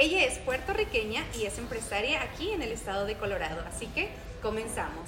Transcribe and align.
Ella 0.00 0.24
es 0.24 0.38
puertorriqueña 0.38 1.26
y 1.38 1.44
es 1.44 1.58
empresaria 1.58 2.22
aquí 2.22 2.52
en 2.52 2.62
el 2.62 2.72
estado 2.72 3.04
de 3.04 3.16
Colorado, 3.16 3.62
así 3.68 3.84
que 3.88 4.08
comenzamos. 4.40 5.06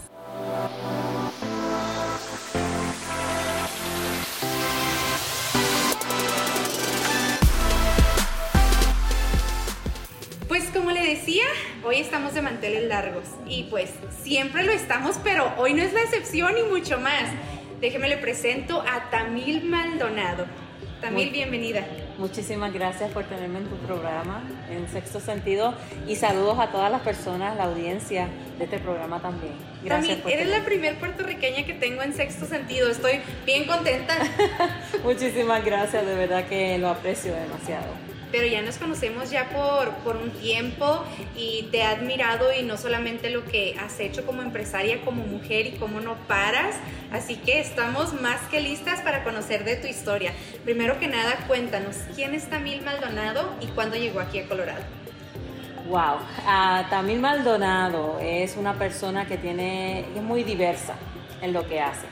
Pues 10.46 10.64
como 10.74 10.90
le 10.90 11.00
decía, 11.00 11.44
hoy 11.84 11.96
estamos 11.96 12.34
de 12.34 12.42
manteles 12.42 12.86
largos 12.86 13.24
y 13.46 13.62
pues 13.70 13.88
siempre 14.22 14.62
lo 14.62 14.72
estamos, 14.72 15.16
pero 15.24 15.54
hoy 15.56 15.72
no 15.72 15.82
es 15.82 15.94
la 15.94 16.02
excepción 16.02 16.52
y 16.58 16.64
mucho 16.64 17.00
más. 17.00 17.30
Déjeme 17.80 18.10
le 18.10 18.18
presento 18.18 18.82
a 18.86 19.08
Tamil 19.08 19.64
Maldonado. 19.64 20.44
Tamil, 21.00 21.30
bienvenida. 21.30 21.82
Muchísimas 22.22 22.72
gracias 22.72 23.10
por 23.10 23.24
tenerme 23.24 23.58
en 23.58 23.66
tu 23.66 23.74
programa, 23.78 24.44
en 24.70 24.88
sexto 24.88 25.18
sentido, 25.18 25.74
y 26.06 26.14
saludos 26.14 26.56
a 26.60 26.68
todas 26.68 26.88
las 26.88 27.00
personas, 27.00 27.56
la 27.56 27.64
audiencia 27.64 28.28
de 28.62 28.76
este 28.76 28.78
programa 28.78 29.20
también. 29.20 29.54
Gracias. 29.82 30.18
Tamil, 30.20 30.38
eres 30.38 30.48
la 30.48 30.64
primer 30.64 30.94
puertorriqueña 30.96 31.64
que 31.66 31.74
tengo 31.74 32.02
en 32.02 32.14
sexto 32.14 32.46
sentido, 32.46 32.88
estoy 32.88 33.20
bien 33.44 33.66
contenta. 33.66 34.16
Muchísimas 35.04 35.64
gracias, 35.64 36.06
de 36.06 36.14
verdad 36.14 36.46
que 36.46 36.78
lo 36.78 36.88
aprecio 36.88 37.34
demasiado 37.34 38.12
pero 38.30 38.46
ya 38.46 38.62
nos 38.62 38.78
conocemos 38.78 39.30
ya 39.30 39.50
por, 39.50 39.90
por 39.96 40.16
un 40.16 40.30
tiempo 40.30 41.04
y 41.36 41.68
te 41.70 41.80
he 41.80 41.82
admirado 41.82 42.46
y 42.58 42.62
no 42.62 42.78
solamente 42.78 43.28
lo 43.28 43.44
que 43.44 43.76
has 43.78 44.00
hecho 44.00 44.24
como 44.24 44.40
empresaria, 44.40 45.02
como 45.04 45.26
mujer 45.26 45.66
y 45.66 45.72
cómo 45.72 46.00
no 46.00 46.16
paras. 46.26 46.76
Así 47.12 47.36
que 47.36 47.60
estamos 47.60 48.14
más 48.22 48.40
que 48.48 48.62
listas 48.62 49.02
para 49.02 49.22
conocer 49.22 49.64
de 49.64 49.76
tu 49.76 49.86
historia. 49.86 50.32
Primero 50.64 50.98
que 50.98 51.08
nada, 51.08 51.44
cuéntanos, 51.46 51.96
¿quién 52.14 52.34
es 52.34 52.48
Tamil 52.48 52.80
Maldonado 52.80 53.54
y 53.60 53.66
cuándo 53.66 53.96
llegó 53.96 54.20
aquí 54.20 54.38
a 54.38 54.48
Colorado? 54.48 55.01
Wow, 55.92 56.20
uh, 56.46 56.88
Tamil 56.88 57.20
Maldonado 57.20 58.18
es 58.18 58.56
una 58.56 58.72
persona 58.72 59.26
que 59.26 59.36
tiene, 59.36 60.06
es 60.16 60.22
muy 60.22 60.42
diversa 60.42 60.94
en 61.42 61.52
lo 61.52 61.68
que 61.68 61.82
hace. 61.82 62.06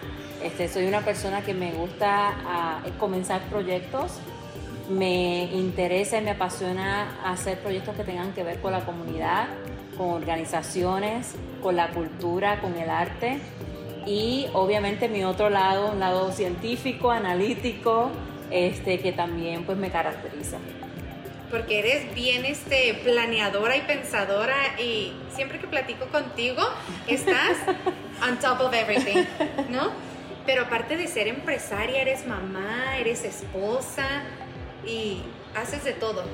Este, 0.45 0.69
soy 0.69 0.85
una 0.85 1.01
persona 1.01 1.41
que 1.41 1.55
me 1.55 1.73
gusta 1.73 2.83
uh, 2.85 2.99
comenzar 2.99 3.41
proyectos 3.45 4.21
me 4.91 5.45
interesa 5.45 6.19
y 6.19 6.23
me 6.23 6.33
apasiona 6.33 7.23
hacer 7.25 7.59
proyectos 7.61 7.97
que 7.97 8.05
tengan 8.05 8.33
que 8.35 8.43
ver 8.43 8.61
con 8.61 8.73
la 8.73 8.85
comunidad, 8.85 9.49
con 9.97 10.11
organizaciones, 10.11 11.35
con 11.63 11.75
la 11.75 11.89
cultura, 11.89 12.61
con 12.61 12.77
el 12.77 12.91
arte 12.91 13.39
y 14.05 14.47
obviamente 14.53 15.09
mi 15.09 15.25
otro 15.25 15.49
lado, 15.49 15.93
un 15.93 16.01
lado 16.01 16.33
científico, 16.33 17.11
analítico, 17.11 18.11
este, 18.51 18.99
que 18.99 19.13
también 19.13 19.65
pues 19.65 19.79
me 19.79 19.89
caracteriza. 19.91 20.59
Porque 21.51 21.81
eres 21.81 22.15
bien 22.15 22.45
este, 22.45 22.95
planeadora 23.03 23.77
y 23.77 23.81
pensadora 23.81 24.79
y 24.79 25.13
siempre 25.35 25.59
que 25.59 25.67
platico 25.67 26.07
contigo 26.07 26.63
estás 27.07 27.57
on 28.23 28.39
top 28.39 28.61
of 28.61 28.75
everything, 28.75 29.25
¿no? 29.69 29.91
Pero 30.47 30.63
aparte 30.63 30.97
de 30.97 31.07
ser 31.07 31.29
empresaria, 31.29 32.01
eres 32.01 32.27
mamá, 32.27 32.97
eres 32.99 33.25
esposa, 33.25 34.07
y 34.87 35.23
haces 35.55 35.85
de 35.85 35.93
todo. 35.93 36.25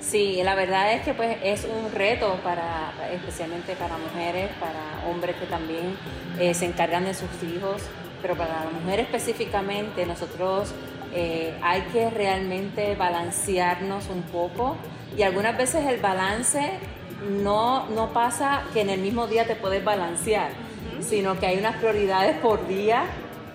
Sí, 0.00 0.40
la 0.42 0.54
verdad 0.54 0.92
es 0.94 1.02
que 1.02 1.14
pues 1.14 1.38
es 1.44 1.64
un 1.64 1.92
reto 1.92 2.38
para, 2.42 2.92
especialmente 3.12 3.76
para 3.76 3.96
mujeres, 3.98 4.50
para 4.58 5.08
hombres 5.08 5.36
que 5.36 5.46
también 5.46 5.96
eh, 6.40 6.54
se 6.54 6.66
encargan 6.66 7.04
de 7.04 7.14
sus 7.14 7.30
hijos, 7.42 7.82
pero 8.20 8.36
para 8.36 8.64
la 8.64 8.70
mujer 8.70 9.00
específicamente 9.00 10.04
nosotros 10.04 10.74
eh, 11.14 11.54
hay 11.62 11.82
que 11.92 12.10
realmente 12.10 12.94
balancearnos 12.96 14.08
un 14.08 14.22
poco 14.22 14.76
y 15.16 15.22
algunas 15.22 15.56
veces 15.56 15.86
el 15.86 16.00
balance 16.00 16.70
no, 17.42 17.86
no 17.90 18.12
pasa 18.12 18.64
que 18.72 18.80
en 18.80 18.90
el 18.90 19.00
mismo 19.00 19.26
día 19.26 19.46
te 19.46 19.54
puedes 19.54 19.84
balancear, 19.84 20.50
sino 21.00 21.38
que 21.38 21.46
hay 21.46 21.58
unas 21.58 21.76
prioridades 21.76 22.36
por 22.38 22.66
día, 22.66 23.04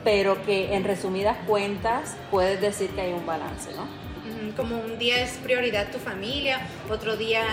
pero 0.04 0.44
que 0.46 0.76
en 0.76 0.84
resumidas 0.84 1.38
cuentas 1.48 2.16
puedes 2.32 2.62
decir 2.62 2.90
que 2.92 3.02
hay 3.02 3.14
un 3.14 3.26
balance, 3.26 3.72
¿no? 3.76 4.08
como 4.56 4.78
un 4.80 4.98
día 4.98 5.22
es 5.22 5.32
prioridad 5.38 5.92
tu 5.92 6.00
familia, 6.00 6.60
otro 6.90 7.16
día 7.16 7.44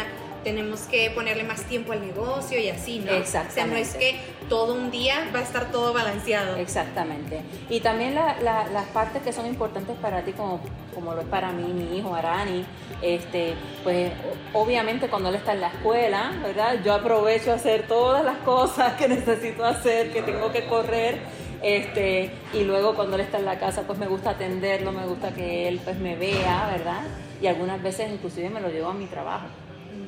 tenemos 0.45 0.83
que 0.83 1.11
ponerle 1.11 1.43
más 1.43 1.63
tiempo 1.65 1.93
al 1.93 2.07
negocio 2.07 2.61
y 2.61 2.69
así, 2.69 3.01
¿no? 3.01 3.11
Exactamente. 3.13 3.51
O 3.51 3.55
sea, 3.55 3.67
no 3.67 3.77
es 3.77 3.95
que 3.95 4.21
todo 4.49 4.75
un 4.75 4.91
día 4.91 5.29
va 5.35 5.41
a 5.41 5.43
estar 5.43 5.73
todo 5.73 5.93
balanceado. 5.93 6.57
Exactamente. 6.57 7.41
Y 7.69 7.81
también 7.81 8.15
las 8.15 8.87
partes 8.93 9.23
que 9.23 9.33
son 9.33 9.47
importantes 9.47 9.97
para 9.97 10.23
ti, 10.23 10.33
como, 10.33 10.61
como 10.95 11.15
lo 11.15 11.23
es 11.23 11.27
para 11.27 11.51
mí, 11.51 11.73
mi 11.73 11.99
hijo 11.99 12.15
Arani, 12.15 12.65
este, 13.03 13.55
pues 13.83 14.13
obviamente 14.53 15.09
cuando 15.09 15.31
él 15.31 15.37
está 15.37 15.55
en 15.55 15.63
la 15.63 15.69
escuela, 15.69 16.33
¿verdad? 16.43 16.79
Yo 16.85 16.95
aprovecho 16.95 17.51
a 17.51 17.55
hacer 17.55 17.89
todas 17.89 18.25
las 18.25 18.39
cosas 18.39 18.93
que 18.95 19.09
necesito 19.09 19.65
hacer, 19.65 20.13
que 20.13 20.23
tengo 20.23 20.53
que 20.53 20.67
correr 20.67 21.19
este, 21.63 22.31
y 22.53 22.65
luego 22.65 22.95
cuando 22.95 23.17
él 23.17 23.23
está 23.23 23.39
en 23.39 23.47
la 23.47 23.59
casa, 23.59 23.85
pues 23.87 23.99
me 23.99 24.07
gusta 24.07 24.31
atenderlo, 24.31 24.93
me 24.93 25.07
gusta 25.07 25.33
que 25.33 25.67
él 25.67 25.81
pues 25.83 25.97
me 25.99 26.15
vea, 26.15 26.69
¿verdad? 26.71 27.01
Y 27.41 27.47
algunas 27.47 27.83
veces 27.83 28.11
inclusive 28.13 28.51
me 28.51 28.61
lo 28.61 28.69
llevo 28.69 28.91
a 28.91 28.95
mi 28.95 29.07
trabajo 29.07 29.47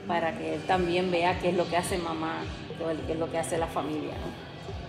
para 0.06 0.36
que 0.38 0.54
él 0.54 0.62
también 0.66 1.10
vea 1.10 1.38
qué 1.40 1.50
es 1.50 1.54
lo 1.54 1.68
que 1.68 1.76
hace 1.76 1.98
mamá, 1.98 2.42
qué 3.06 3.12
es 3.12 3.18
lo 3.18 3.30
que 3.30 3.38
hace 3.38 3.58
la 3.58 3.66
familia, 3.66 4.12
¿no? 4.12 4.46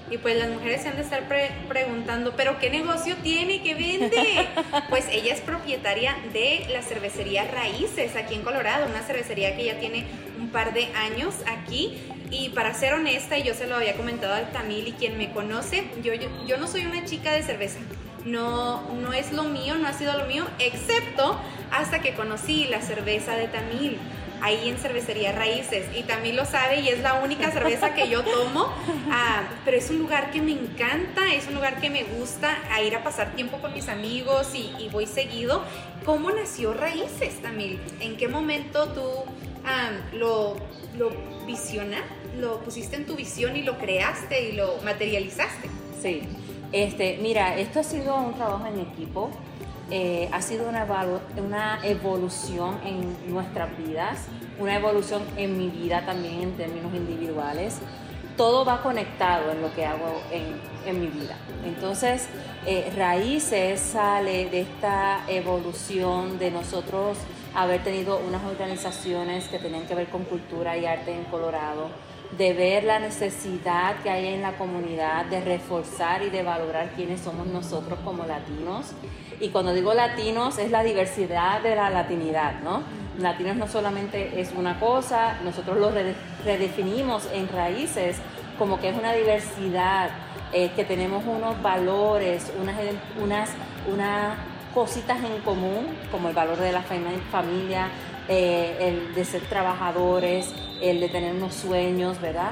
Y 0.10 0.18
pues 0.20 0.38
las 0.38 0.50
mujeres 0.50 0.84
se 0.84 0.88
han 0.88 0.96
de 0.96 1.02
estar 1.02 1.24
preguntando, 1.68 2.34
¿pero 2.38 2.60
qué 2.60 2.70
negocio 2.70 3.16
tiene? 3.24 3.62
¿Qué 3.62 3.74
vende? 3.74 4.48
pues 4.90 5.06
ella 5.12 5.34
es 5.34 5.42
propietaria 5.42 6.16
de 6.32 6.66
la 6.72 6.82
cervecería 6.82 7.44
Raíces 7.44 8.16
aquí 8.16 8.36
en 8.36 8.42
Colorado, 8.42 8.86
una 8.86 9.02
cervecería 9.02 9.58
que 9.58 9.66
ya 9.66 9.80
tiene 9.80 10.06
un 10.40 10.50
par 10.50 10.74
de 10.74 10.86
años 10.96 11.36
aquí 11.46 11.98
y 12.32 12.50
para 12.50 12.74
ser 12.74 12.94
honesta, 12.94 13.38
y 13.38 13.44
yo 13.44 13.54
se 13.54 13.68
lo 13.68 13.76
había 13.76 13.96
comentado 13.96 14.34
al 14.34 14.50
Tamil 14.52 14.88
y 14.88 14.92
quien 14.94 15.18
me 15.18 15.32
conoce, 15.32 15.84
yo, 16.04 16.14
yo, 16.14 16.58
no 16.58 16.68
soy 16.68 16.86
una 16.86 17.04
chica 17.04 17.34
de 17.34 17.44
cerveza. 17.44 17.80
No, 18.24 18.82
no 19.02 19.14
es 19.14 19.32
lo 19.32 19.44
mío, 19.44 19.76
no 19.76 19.88
ha 19.88 19.94
sido 19.94 20.18
lo 20.18 20.26
mío, 20.26 20.46
excepto 20.60 21.40
hasta 21.72 22.02
que 22.02 22.14
conocí 22.14 22.66
la 22.66 22.82
cerveza 22.82 23.36
de 23.36 23.48
Tamil 23.48 23.98
ahí 24.42 24.70
en 24.70 24.78
Cervecería 24.78 25.32
Raíces. 25.32 25.86
Y 25.96 26.04
Tamil 26.04 26.36
lo 26.36 26.46
sabe 26.46 26.80
y 26.82 26.90
es 26.90 27.02
la 27.02 27.16
única 27.16 27.52
cerveza 27.52 27.94
que 27.94 28.10
yo 28.10 28.24
tomo. 28.24 28.68
Ah, 29.10 29.44
pero 29.64 29.78
es 29.78 29.90
un 29.90 30.00
lugar 30.00 30.32
que 30.32 30.42
me 30.42 30.52
encanta, 30.52 31.34
es 31.34 31.48
un 31.48 31.56
lugar 31.56 31.80
que 31.80 31.90
me 31.90 32.04
gusta 32.04 32.58
a 32.72 32.82
ir 32.82 32.94
a 32.96 33.04
pasar 33.04 33.34
tiempo 33.36 33.58
con 33.58 33.74
mis 33.74 33.88
amigos 33.88 34.54
y, 34.54 34.74
y 34.80 34.90
voy 34.90 35.06
seguido. 35.06 35.64
¿Cómo 36.06 36.30
nació 36.30 36.74
Raíces, 36.74 37.42
Tamil? 37.42 37.80
¿En 38.02 38.18
qué 38.18 38.28
momento 38.28 38.90
tú 38.90 39.02
lo, 40.14 40.56
lo 40.98 41.12
visiona, 41.46 41.98
lo 42.40 42.60
pusiste 42.60 42.96
en 42.96 43.06
tu 43.06 43.16
visión 43.16 43.56
y 43.56 43.64
lo 43.64 43.78
creaste 43.78 44.50
y 44.50 44.52
lo 44.54 44.78
materializaste. 44.84 45.70
Sí, 46.02 46.22
este, 46.72 47.18
mira, 47.22 47.58
esto 47.58 47.80
ha 47.80 47.84
sido 47.84 48.16
un 48.16 48.34
trabajo 48.34 48.66
en 48.68 48.80
equipo, 48.80 49.30
eh, 49.90 50.30
ha 50.32 50.42
sido 50.42 50.68
una, 50.68 51.80
evolución 51.84 52.80
en 52.84 53.32
nuestras 53.32 53.78
vidas, 53.78 54.28
una 54.60 54.76
evolución 54.76 55.24
en 55.38 55.58
mi 55.58 55.70
vida 55.70 56.06
también 56.06 56.42
en 56.42 56.58
términos 56.58 56.94
individuales. 56.94 57.80
Todo 58.36 58.66
va 58.66 58.84
conectado 58.84 59.52
en 59.52 59.62
lo 59.62 59.74
que 59.74 59.86
hago 59.86 60.22
en, 60.32 60.60
en 60.86 61.02
mi 61.02 61.08
vida. 61.08 61.38
Entonces, 61.66 62.28
eh, 62.66 62.92
Raíces 62.96 63.80
sale 63.80 64.50
de 64.50 64.62
esta 64.62 65.22
evolución 65.28 66.38
de 66.38 66.52
nosotros 66.52 67.18
haber 67.56 67.84
tenido 67.84 68.20
unas 68.20 68.44
organizaciones 68.44 69.48
que 69.48 69.58
tenían 69.58 69.88
que 69.88 69.96
ver 69.96 70.10
con 70.10 70.24
cultura 70.26 70.78
y 70.78 70.86
arte 70.86 71.14
en 71.14 71.24
Colorado, 71.26 71.90
de 72.38 72.54
ver 72.54 72.84
la 72.84 73.00
necesidad 73.00 73.98
que 74.04 74.10
hay 74.10 74.34
en 74.34 74.42
la 74.42 74.58
comunidad 74.58 75.26
de 75.26 75.42
reforzar 75.42 76.22
y 76.24 76.30
de 76.30 76.44
valorar 76.44 76.92
quiénes 76.96 77.22
somos 77.22 77.48
nosotros 77.48 78.00
como 78.04 78.26
latinos. 78.26 78.94
Y 79.40 79.50
cuando 79.50 79.74
digo 79.74 79.94
latinos 79.94 80.58
es 80.58 80.72
la 80.72 80.84
diversidad 80.84 81.62
de 81.62 81.76
la 81.76 81.90
latinidad, 81.90 82.62
¿no? 82.62 82.84
Latinos 83.20 83.56
no 83.56 83.68
solamente 83.68 84.40
es 84.40 84.52
una 84.56 84.80
cosa, 84.80 85.38
nosotros 85.44 85.78
lo 85.78 85.92
redefinimos 86.44 87.28
en 87.34 87.48
raíces 87.48 88.18
como 88.58 88.80
que 88.80 88.90
es 88.90 88.98
una 88.98 89.14
diversidad, 89.14 90.10
eh, 90.52 90.72
que 90.76 90.84
tenemos 90.84 91.24
unos 91.26 91.62
valores, 91.62 92.52
unas, 92.60 92.76
unas, 93.22 93.50
una 93.92 94.36
cositas 94.74 95.18
en 95.24 95.42
común, 95.42 95.88
como 96.12 96.30
el 96.30 96.36
valor 96.36 96.58
de 96.58 96.72
la 96.72 96.84
familia, 96.84 97.90
eh, 98.28 98.78
el 98.80 99.16
de 99.16 99.26
ser 99.26 99.42
trabajadores, 99.44 100.54
el 100.82 101.00
de 101.00 101.10
tener 101.10 101.36
unos 101.36 101.54
sueños, 101.54 102.20
¿verdad? 102.22 102.52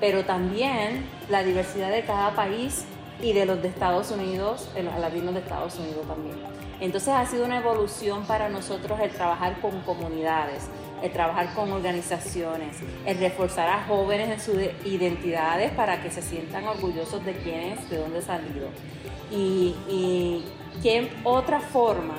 Pero 0.00 0.24
también 0.24 1.06
la 1.28 1.42
diversidad 1.42 1.90
de 1.90 2.02
cada 2.02 2.34
país 2.34 2.84
y 3.22 3.32
de 3.32 3.46
los 3.46 3.62
de 3.62 3.68
Estados 3.68 4.10
Unidos, 4.10 4.68
los 4.74 4.98
latinos 4.98 5.34
de 5.34 5.40
Estados 5.40 5.78
Unidos 5.78 6.06
también. 6.06 6.36
Entonces 6.80 7.08
ha 7.08 7.24
sido 7.24 7.46
una 7.46 7.58
evolución 7.58 8.24
para 8.24 8.48
nosotros 8.48 9.00
el 9.00 9.10
trabajar 9.10 9.60
con 9.60 9.80
comunidades, 9.80 10.68
el 11.02 11.10
trabajar 11.10 11.54
con 11.54 11.72
organizaciones, 11.72 12.76
el 13.06 13.18
reforzar 13.18 13.68
a 13.68 13.84
jóvenes 13.84 14.30
en 14.30 14.40
sus 14.40 14.62
identidades 14.84 15.72
para 15.72 16.02
que 16.02 16.10
se 16.10 16.20
sientan 16.20 16.66
orgullosos 16.66 17.24
de 17.24 17.32
quiénes, 17.34 17.88
de 17.88 17.96
dónde 17.98 18.18
han 18.18 18.24
salido. 18.24 18.68
Y, 19.30 19.74
y 19.88 20.44
qué 20.82 21.10
otra 21.24 21.60
forma 21.60 22.16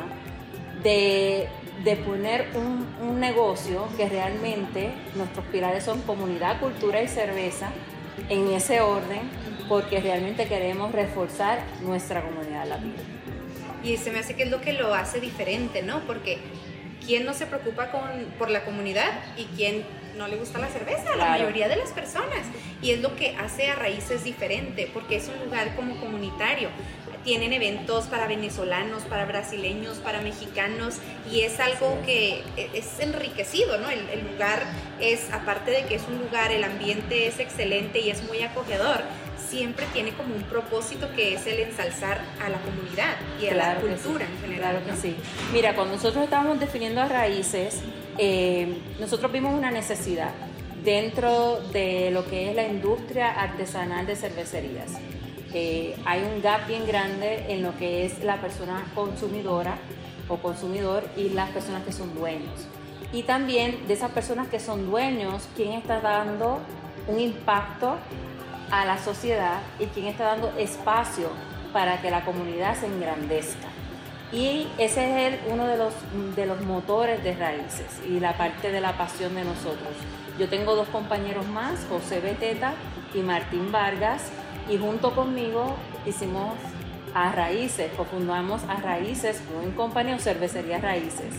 de 0.83 1.48
de 1.83 1.95
poner 1.95 2.50
un, 2.56 2.88
un 3.01 3.19
negocio 3.19 3.88
que 3.97 4.09
realmente 4.09 4.91
nuestros 5.15 5.45
pilares 5.45 5.83
son 5.83 6.01
comunidad, 6.01 6.59
cultura 6.59 7.01
y 7.01 7.07
cerveza 7.07 7.69
en 8.29 8.47
ese 8.50 8.81
orden, 8.81 9.21
porque 9.69 10.00
realmente 10.00 10.47
queremos 10.47 10.91
reforzar 10.91 11.59
nuestra 11.81 12.21
comunidad 12.21 12.68
latina. 12.68 12.95
Y 13.83 13.97
se 13.97 14.12
me 14.12 14.19
hace 14.19 14.35
que 14.35 14.44
es 14.44 14.51
lo 14.51 14.62
que 14.62 14.74
lo 14.74 14.94
hace 14.94 15.19
diferente, 15.19 15.83
¿no? 15.83 16.01
Porque 16.01 16.39
¿quién 17.06 17.25
no 17.25 17.33
se 17.33 17.45
preocupa 17.45 17.91
con, 17.91 18.01
por 18.38 18.50
la 18.50 18.65
comunidad 18.65 19.09
y 19.38 19.45
quién 19.56 19.83
no 20.18 20.27
le 20.27 20.35
gusta 20.35 20.59
la 20.59 20.68
cerveza? 20.68 21.15
La 21.15 21.29
mayoría 21.29 21.68
de 21.68 21.75
las 21.75 21.91
personas. 21.91 22.47
Y 22.81 22.91
es 22.91 23.01
lo 23.01 23.15
que 23.15 23.35
hace 23.38 23.69
a 23.69 23.75
Raíces 23.75 24.24
diferente, 24.24 24.89
porque 24.94 25.18
es 25.18 25.29
un 25.29 25.45
lugar 25.45 25.75
como 25.75 26.00
comunitario 26.00 26.69
tienen 27.23 27.53
eventos 27.53 28.05
para 28.05 28.27
venezolanos, 28.27 29.03
para 29.03 29.25
brasileños, 29.25 29.97
para 29.97 30.21
mexicanos 30.21 30.95
y 31.31 31.41
es 31.41 31.59
algo 31.59 31.99
que 32.05 32.43
e, 32.55 32.69
es 32.73 32.99
enriquecido, 32.99 33.77
¿no? 33.77 33.89
El, 33.89 34.27
lugar 34.31 34.63
es, 34.99 35.31
aparte 35.31 35.71
de 35.71 35.85
que 35.85 35.95
es 35.95 36.03
un 36.07 36.19
lugar, 36.19 36.51
el 36.51 36.63
ambiente 36.63 37.27
es 37.27 37.39
excelente 37.39 37.99
y 37.99 38.09
es 38.09 38.23
muy 38.23 38.41
acogedor, 38.41 39.01
siempre 39.49 39.85
tiene 39.93 40.11
como 40.11 40.35
un 40.35 40.43
propósito 40.43 41.09
que 41.15 41.33
es 41.33 41.47
el 41.47 41.59
ensalzar 41.59 42.21
a 42.43 42.49
la 42.49 42.57
comunidad 42.59 43.15
y 43.41 43.47
a 43.47 43.55
la 43.55 43.75
cultura 43.75 44.25
en 44.25 44.41
general. 44.41 44.81
Claro 44.81 44.85
que 44.85 45.01
sí. 45.01 45.15
Mira, 45.53 45.75
cuando 45.75 45.95
nosotros 45.95 46.23
estábamos 46.23 46.59
definiendo 46.59 47.01
a 47.01 47.07
raíces, 47.07 47.81
eh, 48.17 48.77
nosotros 48.99 49.31
vimos 49.31 49.53
una 49.53 49.71
necesidad 49.71 50.31
dentro 50.83 51.59
de 51.71 52.11
lo 52.11 52.25
que 52.25 52.49
es 52.49 52.55
la 52.55 52.67
industria 52.67 53.31
artesanal 53.31 54.05
de 54.05 54.15
cervecerías 54.15 54.93
hay 55.53 56.23
un 56.23 56.41
gap 56.41 56.67
bien 56.67 56.85
grande 56.85 57.45
en 57.49 57.63
lo 57.63 57.77
que 57.77 58.05
es 58.05 58.23
la 58.23 58.38
persona 58.38 58.85
consumidora 58.94 59.77
o 60.27 60.38
consumidor 60.38 61.03
y 61.15 61.29
las 61.29 61.49
personas 61.51 61.83
que 61.83 61.91
son 61.91 62.13
dueños. 62.13 62.67
Y 63.13 63.23
también 63.23 63.88
de 63.88 63.94
esas 63.94 64.11
personas 64.11 64.47
que 64.49 64.59
son 64.59 64.89
dueños, 64.89 65.47
quién 65.55 65.73
está 65.73 66.01
dando 66.01 66.59
un 67.07 67.19
impacto 67.19 67.95
a 68.69 68.85
la 68.85 68.97
sociedad 68.97 69.61
y 69.79 69.85
quién 69.85 70.07
está 70.07 70.25
dando 70.25 70.51
espacio 70.57 71.29
para 71.71 72.01
que 72.01 72.11
la 72.11 72.25
comunidad 72.25 72.75
se 72.77 72.88
engrandezca. 72.88 73.67
Y 74.31 74.67
ese 74.77 75.27
es 75.27 75.39
uno 75.50 75.65
de 75.67 75.77
los, 75.77 75.93
de 76.35 76.45
los 76.45 76.61
motores 76.61 77.23
de 77.23 77.33
raíces 77.33 78.01
y 78.05 78.19
la 78.19 78.38
parte 78.38 78.71
de 78.71 78.81
la 78.81 78.97
pasión 78.97 79.33
de 79.35 79.45
nosotros. 79.45 79.95
Yo 80.38 80.50
tengo 80.50 80.75
dos 80.75 80.89
compañeros 80.89 81.47
más, 81.47 81.85
José 81.89 82.19
Beteta 82.19 82.73
y 83.13 83.19
Martín 83.19 83.71
Vargas, 83.71 84.29
y 84.69 84.77
junto 84.77 85.15
conmigo 85.15 85.75
hicimos 86.05 86.53
a 87.13 87.31
Raíces, 87.31 87.91
cofundamos 87.95 88.63
a 88.63 88.75
Raíces 88.75 89.41
en 89.63 89.71
compañía 89.71 90.15
o 90.15 90.19
Cervecería 90.19 90.79
Raíces. 90.79 91.33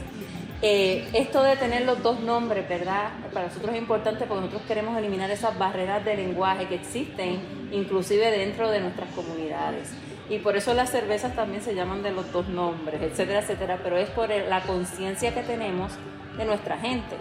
Eh, 0.60 1.08
esto 1.12 1.42
de 1.44 1.56
tener 1.56 1.84
los 1.84 2.02
dos 2.02 2.18
nombres, 2.20 2.68
¿verdad? 2.68 3.10
Para 3.32 3.46
nosotros 3.46 3.72
es 3.72 3.78
importante 3.78 4.24
porque 4.26 4.40
nosotros 4.40 4.62
queremos 4.66 4.98
eliminar 4.98 5.30
esas 5.30 5.56
barreras 5.56 6.04
de 6.04 6.16
lenguaje 6.16 6.66
que 6.66 6.74
existen, 6.74 7.38
inclusive 7.70 8.30
dentro 8.32 8.68
de 8.68 8.80
nuestras 8.80 9.08
comunidades. 9.12 9.90
Y 10.28 10.38
por 10.38 10.56
eso 10.56 10.74
las 10.74 10.90
cervezas 10.90 11.36
también 11.36 11.62
se 11.62 11.74
llaman 11.74 12.02
de 12.02 12.10
los 12.10 12.32
dos 12.32 12.48
nombres, 12.48 13.00
etcétera, 13.00 13.40
etcétera, 13.40 13.78
pero 13.82 13.96
es 13.96 14.10
por 14.10 14.28
la 14.28 14.62
conciencia 14.62 15.32
que 15.32 15.42
tenemos 15.42 15.92
de 16.36 16.44
nuestra 16.44 16.76
gente. 16.76 17.16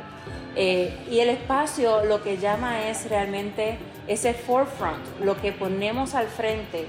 Eh, 0.55 0.97
y 1.11 1.19
el 1.19 1.29
espacio 1.29 2.03
lo 2.05 2.23
que 2.23 2.37
llama 2.37 2.87
es 2.87 3.07
realmente 3.07 3.77
ese 4.07 4.33
forefront, 4.33 5.03
lo 5.21 5.39
que 5.41 5.51
ponemos 5.51 6.15
al 6.15 6.27
frente 6.27 6.87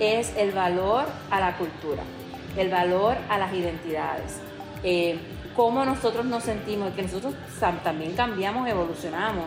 es 0.00 0.36
el 0.36 0.52
valor 0.52 1.04
a 1.30 1.40
la 1.40 1.56
cultura, 1.56 2.02
el 2.56 2.70
valor 2.70 3.16
a 3.28 3.38
las 3.38 3.52
identidades, 3.54 4.40
eh, 4.82 5.18
cómo 5.54 5.84
nosotros 5.84 6.26
nos 6.26 6.42
sentimos, 6.42 6.92
que 6.94 7.02
nosotros 7.02 7.34
también 7.82 8.14
cambiamos, 8.14 8.68
evolucionamos, 8.68 9.46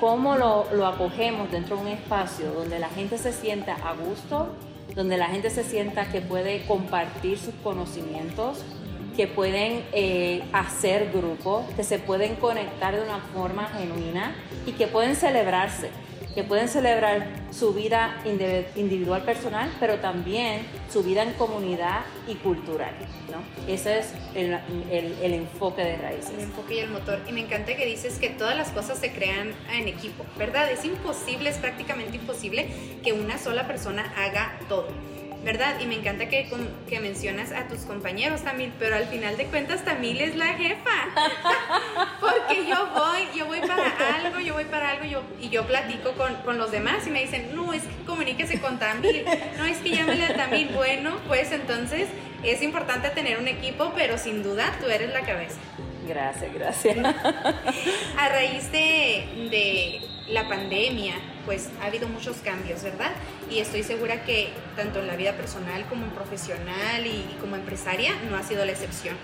cómo 0.00 0.36
lo, 0.36 0.86
acogemos 0.86 1.50
dentro 1.50 1.76
de 1.76 1.82
un 1.82 1.88
espacio 1.88 2.52
donde 2.52 2.78
la 2.78 2.88
gente 2.88 3.18
se 3.18 3.32
sienta 3.32 3.74
a 3.74 3.94
gusto, 3.94 4.54
donde 4.94 5.16
la 5.16 5.26
gente 5.26 5.50
se 5.50 5.64
sienta 5.64 6.10
que 6.10 6.20
puede 6.20 6.64
compartir 6.66 7.38
sus 7.38 7.54
conocimientos, 7.62 8.64
que 9.16 9.26
pueden 9.26 9.84
eh, 9.92 10.42
hacer 10.52 11.10
grupos, 11.12 11.64
que 11.76 11.84
se 11.84 11.98
pueden 11.98 12.36
conectar 12.36 12.94
de 12.94 13.02
una 13.02 13.18
forma 13.34 13.66
genuina 13.66 14.34
y 14.64 14.72
que 14.72 14.86
pueden 14.86 15.16
celebrarse 15.16 15.90
que 16.34 16.44
pueden 16.44 16.68
celebrar 16.68 17.26
su 17.50 17.74
vida 17.74 18.22
individual 18.74 19.22
personal, 19.22 19.70
pero 19.78 19.98
también 19.98 20.62
su 20.90 21.02
vida 21.02 21.22
en 21.22 21.32
comunidad 21.34 22.00
y 22.26 22.36
cultural. 22.36 22.94
¿no? 23.30 23.72
Ese 23.72 23.98
es 23.98 24.14
el, 24.34 25.34
enfoque 25.34 25.82
de 25.82 25.96
raíces. 25.96 26.30
El 26.30 26.40
enfoque 26.40 26.76
y 26.76 26.78
el 26.78 26.90
motor. 26.90 27.20
Y 27.28 27.32
me 27.32 27.40
encanta 27.40 27.76
que 27.76 27.86
dices 27.86 28.18
que 28.18 28.30
todas 28.30 28.56
las 28.56 28.70
cosas 28.70 28.98
se 28.98 29.12
crean 29.12 29.52
en 29.72 29.88
equipo, 29.88 30.24
¿verdad? 30.38 30.70
Es 30.70 30.84
imposible, 30.84 31.50
es 31.50 31.58
prácticamente 31.58 32.16
imposible 32.16 32.68
que 33.02 33.12
una 33.12 33.38
sola 33.38 33.66
persona 33.66 34.12
haga 34.16 34.58
todo. 34.68 34.88
¿Verdad? 35.44 35.80
Y 35.80 35.86
me 35.86 35.96
encanta 35.96 36.28
que, 36.28 36.48
que 36.88 37.00
mencionas 37.00 37.52
a 37.52 37.66
tus 37.66 37.80
compañeros 37.80 38.42
también, 38.42 38.72
pero 38.78 38.96
al 38.96 39.06
final 39.06 39.36
de 39.36 39.46
cuentas 39.46 39.84
Tamil 39.84 40.20
es 40.20 40.36
la 40.36 40.54
jefa. 40.54 41.08
Porque 42.20 42.66
yo 42.66 42.88
voy, 42.94 43.28
yo 43.36 43.46
voy 43.46 43.60
para 43.60 44.16
algo, 44.16 44.40
yo 44.40 44.54
voy 44.54 44.64
para 44.64 44.90
algo 44.90 45.04
yo, 45.04 45.22
y 45.40 45.48
yo 45.48 45.66
platico 45.66 46.12
con, 46.12 46.34
con 46.36 46.58
los 46.58 46.70
demás 46.70 47.06
y 47.06 47.10
me 47.10 47.22
dicen, 47.22 47.54
no, 47.54 47.72
es 47.72 47.82
que 47.82 48.04
comuníquese 48.06 48.60
con 48.60 48.78
Tamil, 48.78 49.24
no, 49.58 49.64
es 49.64 49.78
que 49.78 49.90
llámale 49.90 50.24
a 50.24 50.36
Tamil. 50.36 50.68
Bueno, 50.74 51.18
pues 51.26 51.52
entonces 51.52 52.08
es 52.42 52.62
importante 52.62 53.10
tener 53.10 53.38
un 53.38 53.48
equipo, 53.48 53.92
pero 53.96 54.18
sin 54.18 54.42
duda 54.42 54.72
tú 54.80 54.88
eres 54.88 55.12
la 55.12 55.22
cabeza. 55.22 55.58
Gracias, 56.06 56.52
gracias. 56.52 56.96
A 58.18 58.28
raíz 58.28 58.72
de 58.72 59.01
la 60.32 60.48
pandemia, 60.48 61.14
pues 61.44 61.68
ha 61.82 61.86
habido 61.86 62.08
muchos 62.08 62.36
cambios, 62.38 62.82
¿verdad? 62.82 63.12
Y 63.50 63.58
estoy 63.58 63.82
segura 63.82 64.24
que 64.24 64.48
tanto 64.76 65.00
en 65.00 65.06
la 65.06 65.16
vida 65.16 65.32
personal 65.32 65.84
como 65.88 66.06
en 66.06 66.10
profesional 66.12 67.06
y, 67.06 67.36
como 67.40 67.56
empresaria 67.56 68.12
no 68.30 68.36
ha 68.36 68.42
sido 68.42 68.64
la 68.64 68.72
excepción. 68.72 69.16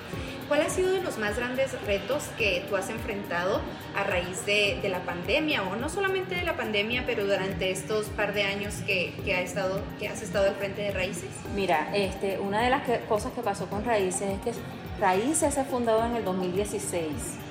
¿Cuál 0.48 0.62
ha 0.62 0.70
sido 0.70 0.90
de 0.92 1.02
los 1.02 1.18
más 1.18 1.36
grandes 1.36 1.80
retos 1.82 2.24
que 2.38 2.64
tú 2.68 2.76
has 2.76 2.88
enfrentado 2.88 3.60
a 3.94 4.02
raíz 4.02 4.46
de, 4.46 4.80
la 4.88 5.00
pandemia 5.00 5.62
o 5.62 5.76
no 5.76 5.90
solamente 5.90 6.34
de 6.34 6.42
la 6.42 6.56
pandemia, 6.56 7.04
pero 7.06 7.24
durante 7.24 7.70
estos 7.70 8.06
par 8.06 8.32
de 8.32 8.44
años 8.44 8.76
que, 8.86 9.14
que, 9.24 9.34
ha 9.34 9.42
estado, 9.42 9.82
que 9.98 10.08
has 10.08 10.22
estado 10.22 10.48
al 10.48 10.54
frente 10.54 10.82
de 10.82 10.90
Raíces? 10.90 11.28
Mira, 11.54 11.90
este, 11.94 12.38
una 12.38 12.62
de 12.62 12.70
las 12.70 12.82
cosas 13.06 13.32
que 13.32 13.42
pasó 13.42 13.66
con 13.66 13.84
Raíces 13.84 14.22
es 14.22 14.40
que 14.40 14.52
Raíces 14.98 15.52
se 15.52 15.64
fundó 15.64 16.04
en 16.06 16.16
el 16.16 16.24
2016 16.24 17.47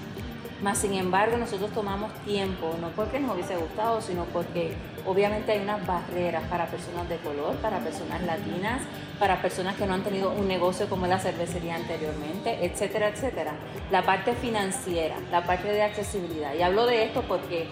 más 0.61 0.79
sin 0.79 0.93
embargo, 0.93 1.37
nosotros 1.37 1.71
tomamos 1.71 2.11
tiempo, 2.25 2.73
no 2.81 2.89
porque 2.89 3.19
nos 3.19 3.35
hubiese 3.35 3.55
gustado, 3.55 4.01
sino 4.01 4.25
porque 4.25 4.73
obviamente 5.05 5.51
hay 5.51 5.59
unas 5.59 5.85
barreras 5.85 6.43
para 6.49 6.65
personas 6.65 7.07
de 7.09 7.17
color, 7.17 7.55
para 7.57 7.79
personas 7.79 8.21
latinas, 8.23 8.81
para 9.19 9.41
personas 9.41 9.75
que 9.75 9.85
no 9.85 9.93
han 9.93 10.03
tenido 10.03 10.31
un 10.31 10.47
negocio 10.47 10.89
como 10.89 11.05
la 11.05 11.19
cervecería 11.19 11.75
anteriormente, 11.75 12.65
etcétera, 12.65 13.09
etcétera. 13.09 13.53
La 13.91 14.03
parte 14.03 14.33
financiera, 14.33 15.15
la 15.31 15.45
parte 15.45 15.67
de 15.67 15.83
accesibilidad. 15.83 16.53
Y 16.55 16.63
hablo 16.63 16.87
de 16.87 17.03
esto 17.03 17.23
porque 17.27 17.67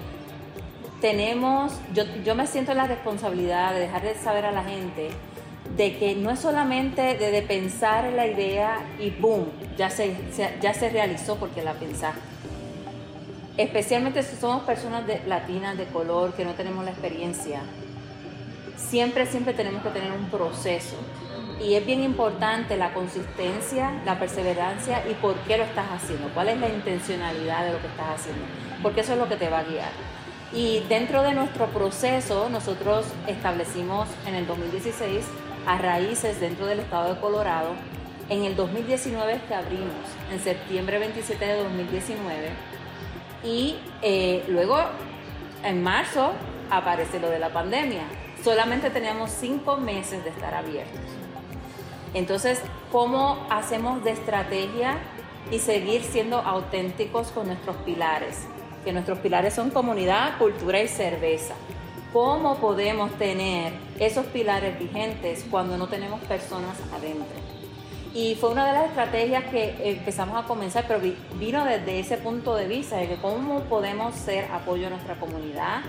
tenemos, 1.02 1.74
yo, 1.94 2.04
yo 2.24 2.36
me 2.36 2.46
siento 2.46 2.72
en 2.72 2.78
la 2.78 2.88
responsabilidad 2.88 3.74
de 3.74 3.80
dejar 3.80 4.04
de 4.04 4.16
saber 4.16 4.46
a 4.46 4.52
la 4.52 4.64
gente 4.64 5.10
de 5.76 5.98
que 5.98 6.16
no 6.16 6.30
es 6.30 6.40
solamente 6.40 7.18
de, 7.18 7.42
pensar 7.42 8.06
en 8.06 8.16
la 8.16 8.28
idea 8.28 8.78
y 9.00 9.10
boom, 9.10 9.48
ya 9.76 9.90
se, 9.90 10.16
ya 10.62 10.74
se 10.76 10.90
realizó 10.90 11.38
porque 11.38 11.64
la 11.64 11.74
pensaste 11.74 12.35
especialmente 13.58 14.24
si 14.24 14.36
somos 14.36 14.64
personas 14.64 15.08
de, 15.08 15.22
latinas 15.26 15.78
de 15.78 15.86
color 15.86 16.34
que 16.34 16.46
no 16.46 16.54
tenemos 16.54 16.84
la 16.84 16.92
experiencia, 16.92 17.62
siempre, 18.76 19.26
siempre 19.26 19.54
tenemos 19.54 19.82
que 19.84 19.90
tener 19.90 20.12
un 20.12 20.30
proceso. 20.30 20.96
Y 21.62 21.76
es 21.76 21.86
bien 21.86 22.04
importante 22.04 22.76
la 22.76 22.94
consistencia, 22.94 23.94
la 24.06 24.20
perseverancia 24.20 25.04
y 25.10 25.14
por 25.14 25.36
qué 25.48 25.58
lo 25.58 25.64
estás 25.64 25.86
haciendo, 25.90 26.28
cuál 26.34 26.50
es 26.50 26.60
la 26.60 26.68
intencionalidad 26.68 27.66
de 27.66 27.72
lo 27.72 27.80
que 27.80 27.88
estás 27.88 28.20
haciendo, 28.20 28.44
porque 28.84 29.02
eso 29.02 29.14
es 29.14 29.20
lo 29.20 29.30
que 29.30 29.38
te 29.38 29.50
va 29.50 29.60
a 29.60 29.64
guiar. 29.64 29.92
Y 30.54 30.82
dentro 30.90 31.24
de 31.24 31.34
nuestro 31.34 31.68
proceso, 31.68 32.50
nosotros 32.50 33.06
establecimos 33.28 34.08
en 34.28 34.36
el 34.36 34.48
2016 34.48 35.26
a 35.66 35.78
raíces 35.78 36.40
dentro 36.40 36.66
del 36.66 36.80
estado 36.80 37.14
de 37.14 37.20
Colorado. 37.20 37.72
En 38.30 38.44
el 38.44 38.56
2019 38.56 39.42
que 39.48 39.54
abrimos, 39.54 40.06
en 40.32 40.40
septiembre 40.40 41.00
27 41.00 41.46
de 41.46 41.64
2019, 41.64 42.50
y 43.46 43.78
eh, 44.02 44.44
luego 44.48 44.78
en 45.64 45.84
marzo 45.84 46.32
aparece 46.70 47.20
lo 47.20 47.30
de 47.30 47.40
la 47.40 47.54
pandemia. 47.54 48.04
Solamente 48.44 48.90
teníamos 48.90 49.32
cinco 49.32 49.78
meses 49.78 50.24
de 50.24 50.32
estar 50.32 50.54
abiertos. 50.54 51.00
Entonces, 52.14 52.62
¿cómo 52.92 53.46
hacemos 53.50 54.04
de 54.04 54.12
estrategia 54.12 54.98
y 55.52 55.60
seguir 55.60 56.04
siendo 56.04 56.38
auténticos 56.38 57.28
con 57.30 57.48
nuestros 57.48 57.76
pilares? 57.78 58.48
Que 58.84 58.94
nuestros 58.94 59.20
pilares 59.20 59.54
son 59.54 59.70
comunidad, 59.70 60.38
cultura 60.38 60.82
y 60.82 60.88
cerveza. 60.88 61.56
¿Cómo 62.14 62.58
podemos 62.58 63.12
tener 63.18 63.74
esos 64.00 64.26
pilares 64.28 64.80
vigentes 64.80 65.46
cuando 65.52 65.78
no 65.78 65.88
tenemos 65.88 66.22
personas 66.22 66.78
adentro? 66.96 67.55
Y 68.16 68.36
fue 68.36 68.50
una 68.50 68.66
de 68.66 68.72
las 68.72 68.86
estrategias 68.86 69.44
que 69.52 69.76
empezamos 69.84 70.42
a 70.42 70.48
comenzar, 70.48 70.86
pero 70.88 71.02
vino 71.38 71.66
desde 71.66 72.00
ese 72.00 72.16
punto 72.16 72.56
de 72.56 72.66
vista, 72.66 72.96
de 72.96 73.10
que 73.10 73.18
cómo 73.18 73.60
podemos 73.64 74.16
ser 74.16 74.50
apoyo 74.54 74.88
a 74.88 74.90
nuestra 74.90 75.16
comunidad, 75.16 75.82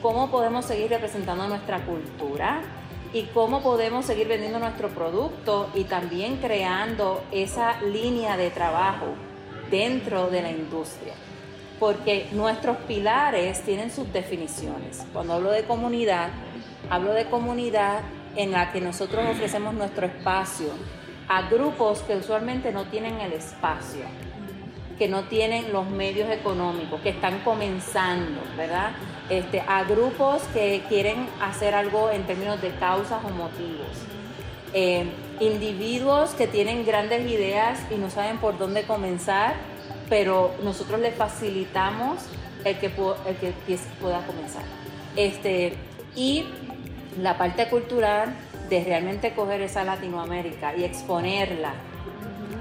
cómo 0.00 0.30
podemos 0.30 0.64
seguir 0.64 0.90
representando 0.90 1.48
nuestra 1.48 1.84
cultura 1.84 2.60
y 3.12 3.24
cómo 3.34 3.62
podemos 3.62 4.06
seguir 4.06 4.28
vendiendo 4.28 4.60
nuestro 4.60 4.90
producto 4.90 5.70
y 5.74 5.82
también 5.82 6.36
creando 6.36 7.24
esa 7.32 7.82
línea 7.82 8.36
de 8.36 8.50
trabajo 8.50 9.06
dentro 9.68 10.30
de 10.30 10.40
la 10.40 10.52
industria. 10.52 11.14
Porque 11.80 12.28
nuestros 12.30 12.76
pilares 12.86 13.60
tienen 13.62 13.90
sus 13.90 14.12
definiciones. 14.12 15.04
Cuando 15.12 15.32
hablo 15.32 15.50
de 15.50 15.64
comunidad, 15.64 16.28
hablo 16.90 17.12
de 17.12 17.24
comunidad 17.24 18.02
en 18.36 18.52
la 18.52 18.70
que 18.70 18.80
nosotros 18.80 19.26
ofrecemos 19.28 19.74
nuestro 19.74 20.06
espacio 20.06 20.68
a 21.28 21.42
grupos 21.48 22.00
que 22.00 22.16
usualmente 22.16 22.72
no 22.72 22.84
tienen 22.84 23.20
el 23.20 23.32
espacio 23.32 24.04
que 25.02 25.08
no 25.08 25.24
tienen 25.24 25.72
los 25.72 25.88
medios 25.88 26.30
económicos, 26.30 27.00
que 27.00 27.08
están 27.08 27.40
comenzando, 27.40 28.40
¿verdad? 28.56 28.92
Este, 29.28 29.60
a 29.60 29.82
grupos 29.82 30.42
que 30.54 30.84
quieren 30.88 31.26
hacer 31.40 31.74
algo 31.74 32.10
en 32.10 32.22
términos 32.22 32.62
de 32.62 32.70
causas 32.76 33.18
o 33.24 33.30
motivos. 33.30 33.88
Eh, 34.74 35.06
individuos 35.40 36.30
que 36.34 36.46
tienen 36.46 36.86
grandes 36.86 37.28
ideas 37.28 37.80
y 37.90 37.96
no 37.96 38.10
saben 38.10 38.38
por 38.38 38.58
dónde 38.58 38.84
comenzar, 38.84 39.54
pero 40.08 40.52
nosotros 40.62 41.00
les 41.00 41.16
facilitamos 41.16 42.20
el 42.64 42.78
que, 42.78 42.86
el 42.86 43.36
que 43.36 43.78
pueda 44.00 44.24
comenzar. 44.24 44.62
Este, 45.16 45.74
y 46.14 46.44
la 47.20 47.36
parte 47.38 47.68
cultural 47.68 48.34
de 48.72 48.82
realmente 48.84 49.34
coger 49.34 49.60
esa 49.60 49.84
Latinoamérica 49.84 50.74
y 50.74 50.84
exponerla 50.84 51.74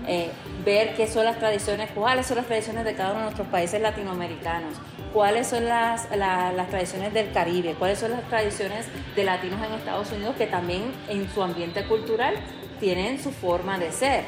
eh, 0.07 0.29
ver 0.65 0.93
qué 0.95 1.07
son 1.07 1.23
las 1.23 1.39
tradiciones, 1.39 1.89
cuáles 1.91 2.25
son 2.25 2.35
las 2.35 2.47
tradiciones 2.47 2.83
de 2.83 2.95
cada 2.95 3.11
uno 3.11 3.19
de 3.19 3.25
nuestros 3.27 3.47
países 3.47 3.81
latinoamericanos, 3.81 4.73
cuáles 5.13 5.47
son 5.47 5.63
las, 5.65 6.09
las 6.17 6.67
tradiciones 6.69 7.13
del 7.13 7.31
Caribe, 7.31 7.75
cuáles 7.79 7.99
son 7.99 8.11
las 8.11 8.23
tradiciones 8.23 8.87
de 9.15 9.23
latinos 9.23 9.61
en 9.65 9.73
Estados 9.73 10.11
Unidos 10.11 10.35
que 10.37 10.47
también 10.47 10.91
en 11.07 11.29
su 11.33 11.41
ambiente 11.41 11.87
cultural 11.87 12.35
tienen 12.81 13.17
su 13.23 13.31
forma 13.31 13.79
de 13.79 13.93
ser. 13.93 14.25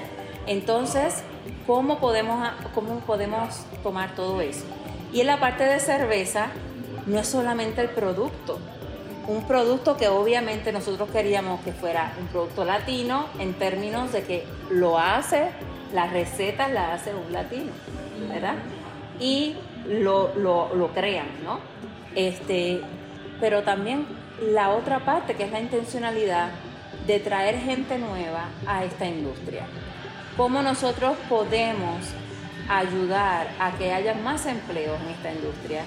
Entonces, 0.48 1.22
¿cómo 1.68 2.00
podemos, 2.00 2.50
cómo 2.74 3.00
podemos 3.02 3.66
tomar 3.84 4.16
todo 4.16 4.40
eso? 4.40 4.64
Y 5.12 5.20
en 5.20 5.28
la 5.28 5.40
parte 5.42 5.66
de 5.66 5.82
cerveza, 5.82 6.48
no 7.08 7.20
es 7.20 7.28
solamente 7.28 7.82
el 7.82 7.90
producto, 7.90 8.60
un 9.28 9.48
producto 9.48 9.96
que 9.98 10.08
obviamente 10.08 10.72
nosotros 10.72 11.10
queríamos 11.10 11.62
que 11.62 11.72
fuera 11.72 12.14
un 12.20 12.28
producto 12.28 12.66
latino 12.66 13.28
en 13.40 13.54
términos 13.54 14.12
de 14.12 14.24
que 14.24 14.46
lo 14.70 15.00
hace, 15.00 15.50
las 15.94 16.12
recetas 16.12 16.72
las 16.72 17.02
hace 17.02 17.14
un 17.14 17.32
latino, 17.32 17.72
¿verdad? 18.30 18.56
Y 19.20 19.56
lo, 19.88 20.34
lo, 20.36 20.88
crean, 20.94 21.28
¿no? 21.44 21.60
Este, 22.16 22.82
pero 23.40 23.64
también 23.64 24.06
la 24.42 24.70
otra 24.72 25.00
parte, 25.00 25.36
que 25.36 25.44
es 25.44 25.52
la 25.52 25.60
intencionalidad 25.60 26.50
de 27.08 27.20
traer 27.20 27.60
gente 27.60 27.98
nueva 27.98 28.50
a 28.66 28.84
esta 28.84 29.06
industria. 29.06 29.66
¿Cómo 30.36 30.62
nosotros 30.62 31.16
podemos 31.30 31.98
ayudar 32.70 33.48
a 33.60 33.72
que 33.78 33.94
haya 33.94 34.16
más 34.16 34.46
empleos 34.46 35.00
en 35.02 35.10
esta 35.10 35.32
industria? 35.32 35.84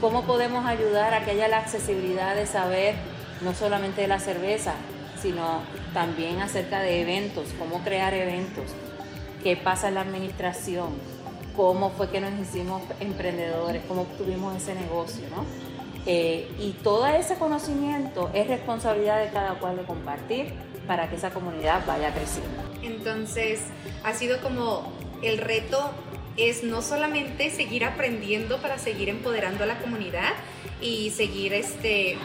Cómo 0.00 0.22
podemos 0.22 0.66
ayudar 0.66 1.14
a 1.14 1.24
que 1.24 1.32
haya 1.32 1.48
la 1.48 1.58
accesibilidad 1.58 2.34
de 2.34 2.46
saber 2.46 2.94
no 3.40 3.54
solamente 3.54 4.02
de 4.02 4.08
la 4.08 4.18
cerveza, 4.18 4.74
sino 5.20 5.60
también 5.94 6.40
acerca 6.40 6.80
de 6.80 7.02
eventos, 7.02 7.48
cómo 7.58 7.82
crear 7.82 8.14
eventos, 8.14 8.64
qué 9.42 9.56
pasa 9.56 9.88
en 9.88 9.94
la 9.94 10.02
administración, 10.02 10.90
cómo 11.56 11.90
fue 11.90 12.10
que 12.10 12.20
nos 12.20 12.32
hicimos 12.40 12.82
emprendedores, 13.00 13.82
cómo 13.88 14.02
obtuvimos 14.02 14.56
ese 14.56 14.74
negocio, 14.74 15.24
¿no? 15.34 15.44
Eh, 16.08 16.48
y 16.60 16.70
todo 16.84 17.06
ese 17.06 17.34
conocimiento 17.34 18.30
es 18.32 18.46
responsabilidad 18.46 19.20
de 19.20 19.30
cada 19.30 19.54
cual 19.58 19.76
de 19.76 19.82
compartir 19.82 20.52
para 20.86 21.10
que 21.10 21.16
esa 21.16 21.30
comunidad 21.30 21.84
vaya 21.84 22.14
creciendo. 22.14 22.62
Entonces, 22.82 23.62
ha 24.04 24.14
sido 24.14 24.40
como 24.40 24.92
el 25.22 25.38
reto 25.38 25.90
es 26.36 26.62
no 26.62 26.82
solamente 26.82 27.50
seguir 27.50 27.84
aprendiendo 27.84 28.60
para 28.60 28.78
seguir 28.78 29.08
empoderando 29.08 29.64
a 29.64 29.66
la 29.66 29.78
comunidad 29.78 30.32
y 30.80 31.10
seguir 31.10 31.54
este 31.54 32.16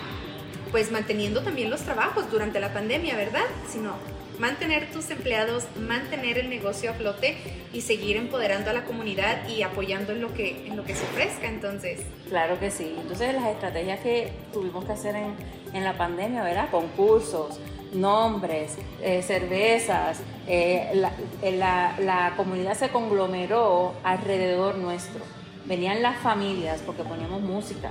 pues 0.71 0.91
manteniendo 0.91 1.41
también 1.41 1.69
los 1.69 1.81
trabajos 1.81 2.31
durante 2.31 2.59
la 2.61 2.71
pandemia, 2.71 3.17
¿verdad? 3.17 3.43
Sino 3.69 3.95
mantener 4.39 4.89
tus 4.91 5.09
empleados, 5.11 5.65
mantener 5.79 6.37
el 6.37 6.49
negocio 6.49 6.91
a 6.91 6.93
flote 6.93 7.35
y 7.73 7.81
seguir 7.81 8.15
empoderando 8.15 8.69
a 8.69 8.73
la 8.73 8.85
comunidad 8.85 9.47
y 9.47 9.63
apoyando 9.63 10.13
en 10.13 10.21
lo 10.21 10.33
que, 10.33 10.65
en 10.65 10.77
lo 10.77 10.83
que 10.83 10.95
se 10.95 11.03
ofrezca 11.03 11.47
entonces. 11.47 11.99
Claro 12.29 12.59
que 12.59 12.71
sí. 12.71 12.95
Entonces 12.99 13.35
las 13.35 13.47
estrategias 13.47 13.99
que 13.99 14.31
tuvimos 14.53 14.85
que 14.85 14.93
hacer 14.93 15.15
en, 15.15 15.35
en 15.73 15.83
la 15.83 15.97
pandemia, 15.97 16.41
¿verdad? 16.41 16.69
Concursos, 16.71 17.59
nombres, 17.93 18.77
eh, 19.01 19.21
cervezas, 19.21 20.19
eh, 20.53 21.01
eh, 21.43 21.51
la, 21.53 21.95
la, 21.97 22.33
comunidad 22.35 22.73
se 22.73 22.89
conglomeró 22.89 23.93
alrededor 24.03 24.75
nuestro. 24.75 25.21
Venían 25.63 26.01
las 26.01 26.17
familias 26.17 26.81
porque 26.85 27.03
poníamos 27.03 27.41
música 27.41 27.89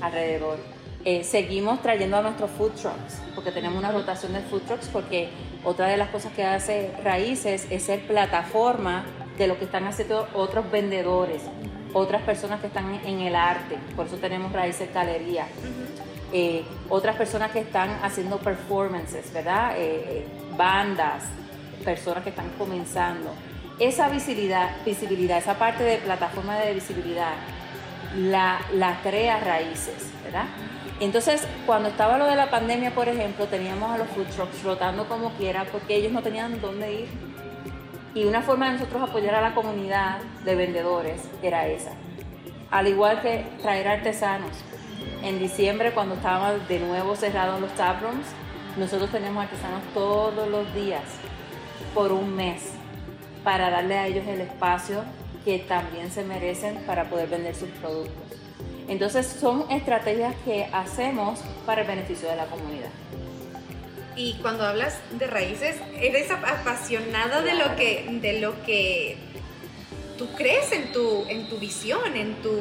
alrededor. 0.00 0.58
seguimos 1.24 1.82
trayendo 1.82 2.18
a 2.18 2.22
nuestros 2.22 2.52
food 2.52 2.70
trucks 2.80 3.20
porque 3.34 3.50
tenemos 3.50 3.76
una 3.76 3.90
rotación 3.90 4.32
de 4.32 4.40
food 4.42 4.62
trucks 4.62 4.88
porque 4.92 5.28
otra 5.64 5.88
de 5.88 5.96
las 5.96 6.10
cosas 6.10 6.32
que 6.34 6.44
hace 6.44 6.92
Raíces 7.02 7.66
es 7.68 7.82
ser 7.82 8.06
plataforma 8.06 9.04
de 9.36 9.48
lo 9.48 9.58
que 9.58 9.64
están 9.64 9.86
haciendo 9.86 10.28
otros 10.34 10.70
vendedores, 10.70 11.42
otras 11.94 12.22
personas 12.22 12.60
que 12.60 12.68
están 12.68 12.94
en 13.04 13.20
el 13.20 13.34
arte. 13.34 13.76
Por 13.96 14.06
eso 14.06 14.18
tenemos 14.18 14.52
Raíces 14.52 14.94
Galería. 14.94 15.48
Eh, 16.32 16.64
otras 16.88 17.16
personas 17.16 17.50
que 17.50 17.58
están 17.58 17.90
haciendo 18.02 18.38
performances, 18.38 19.32
¿verdad? 19.32 19.74
Bandas, 20.56 21.24
personas 21.84 22.22
que 22.22 22.30
están 22.30 22.48
comenzando. 22.58 23.30
Esa 23.78 24.08
visibilidad, 24.08 24.70
visibilidad, 24.84 25.38
esa 25.38 25.58
parte 25.58 25.82
de 25.82 25.98
plataforma 25.98 26.56
de 26.58 26.74
visibilidad, 26.74 27.34
la, 28.16 28.60
la 28.72 29.00
crea 29.02 29.40
raíces, 29.40 30.10
¿verdad? 30.22 30.46
Entonces, 31.00 31.46
cuando 31.66 31.88
estaba 31.88 32.18
lo 32.18 32.26
de 32.26 32.36
la 32.36 32.50
pandemia, 32.50 32.94
por 32.94 33.08
ejemplo, 33.08 33.46
teníamos 33.46 33.90
a 33.90 33.98
los 33.98 34.08
food 34.08 34.26
trucks 34.26 34.58
flotando 34.58 35.08
como 35.08 35.30
quiera 35.30 35.64
porque 35.64 35.96
ellos 35.96 36.12
no 36.12 36.22
tenían 36.22 36.60
dónde 36.60 36.92
ir. 37.00 37.08
Y 38.14 38.24
una 38.26 38.42
forma 38.42 38.66
de 38.66 38.74
nosotros 38.74 39.02
apoyar 39.02 39.34
a 39.34 39.40
la 39.40 39.54
comunidad 39.54 40.18
de 40.44 40.54
vendedores 40.54 41.22
era 41.42 41.66
esa. 41.66 41.90
Al 42.70 42.86
igual 42.86 43.20
que 43.22 43.44
traer 43.60 43.88
artesanos, 43.88 44.52
en 45.24 45.38
diciembre, 45.40 45.92
cuando 45.92 46.14
estábamos 46.14 46.68
de 46.68 46.78
nuevo 46.78 47.16
cerrados 47.16 47.60
los 47.60 47.74
taprooms, 47.74 48.26
nosotros 48.76 49.10
tenemos 49.10 49.44
artesanos 49.44 49.82
todos 49.92 50.48
los 50.48 50.72
días 50.74 51.04
por 51.94 52.12
un 52.12 52.34
mes 52.34 52.62
para 53.44 53.70
darle 53.70 53.98
a 53.98 54.06
ellos 54.06 54.26
el 54.26 54.40
espacio 54.40 55.04
que 55.44 55.58
también 55.60 56.10
se 56.10 56.24
merecen 56.24 56.78
para 56.86 57.08
poder 57.08 57.28
vender 57.28 57.54
sus 57.54 57.68
productos. 57.68 58.14
Entonces 58.88 59.26
son 59.26 59.70
estrategias 59.70 60.34
que 60.44 60.68
hacemos 60.72 61.40
para 61.66 61.82
el 61.82 61.86
beneficio 61.86 62.28
de 62.28 62.36
la 62.36 62.46
comunidad. 62.46 62.90
Y 64.16 64.34
cuando 64.34 64.64
hablas 64.64 64.98
de 65.18 65.26
raíces, 65.26 65.76
eres 66.00 66.30
apasionada 66.30 67.42
de 67.42 67.54
lo 67.54 67.76
que 67.76 68.18
de 68.22 68.40
lo 68.40 68.62
que 68.64 69.16
tú 70.16 70.28
crees 70.36 70.70
en 70.72 70.92
tu 70.92 71.24
en 71.28 71.48
tu 71.48 71.58
visión, 71.58 72.16
en 72.16 72.34
tu 72.36 72.52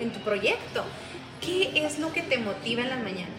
en 0.00 0.12
tu 0.12 0.20
proyecto. 0.20 0.84
¿Qué 1.40 1.84
es 1.84 1.98
lo 1.98 2.12
que 2.12 2.22
te 2.22 2.38
motiva 2.38 2.82
en 2.82 2.90
las 2.90 3.02
mañanas? 3.02 3.32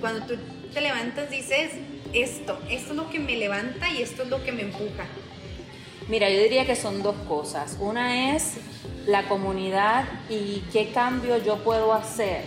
Cuando 0.00 0.26
tú 0.26 0.34
te 0.72 0.80
levantas 0.80 1.30
dices, 1.30 1.72
esto, 2.12 2.58
esto 2.68 2.90
es 2.90 2.96
lo 2.96 3.10
que 3.10 3.18
me 3.18 3.36
levanta 3.36 3.90
y 3.90 4.02
esto 4.02 4.22
es 4.22 4.28
lo 4.28 4.42
que 4.42 4.52
me 4.52 4.62
empuja. 4.62 5.04
Mira, 6.08 6.28
yo 6.30 6.42
diría 6.42 6.66
que 6.66 6.76
son 6.76 7.02
dos 7.02 7.16
cosas. 7.28 7.76
Una 7.80 8.34
es 8.34 8.54
la 9.06 9.28
comunidad 9.28 10.04
y 10.28 10.62
qué 10.72 10.90
cambio 10.90 11.38
yo 11.38 11.58
puedo 11.58 11.92
hacer 11.92 12.44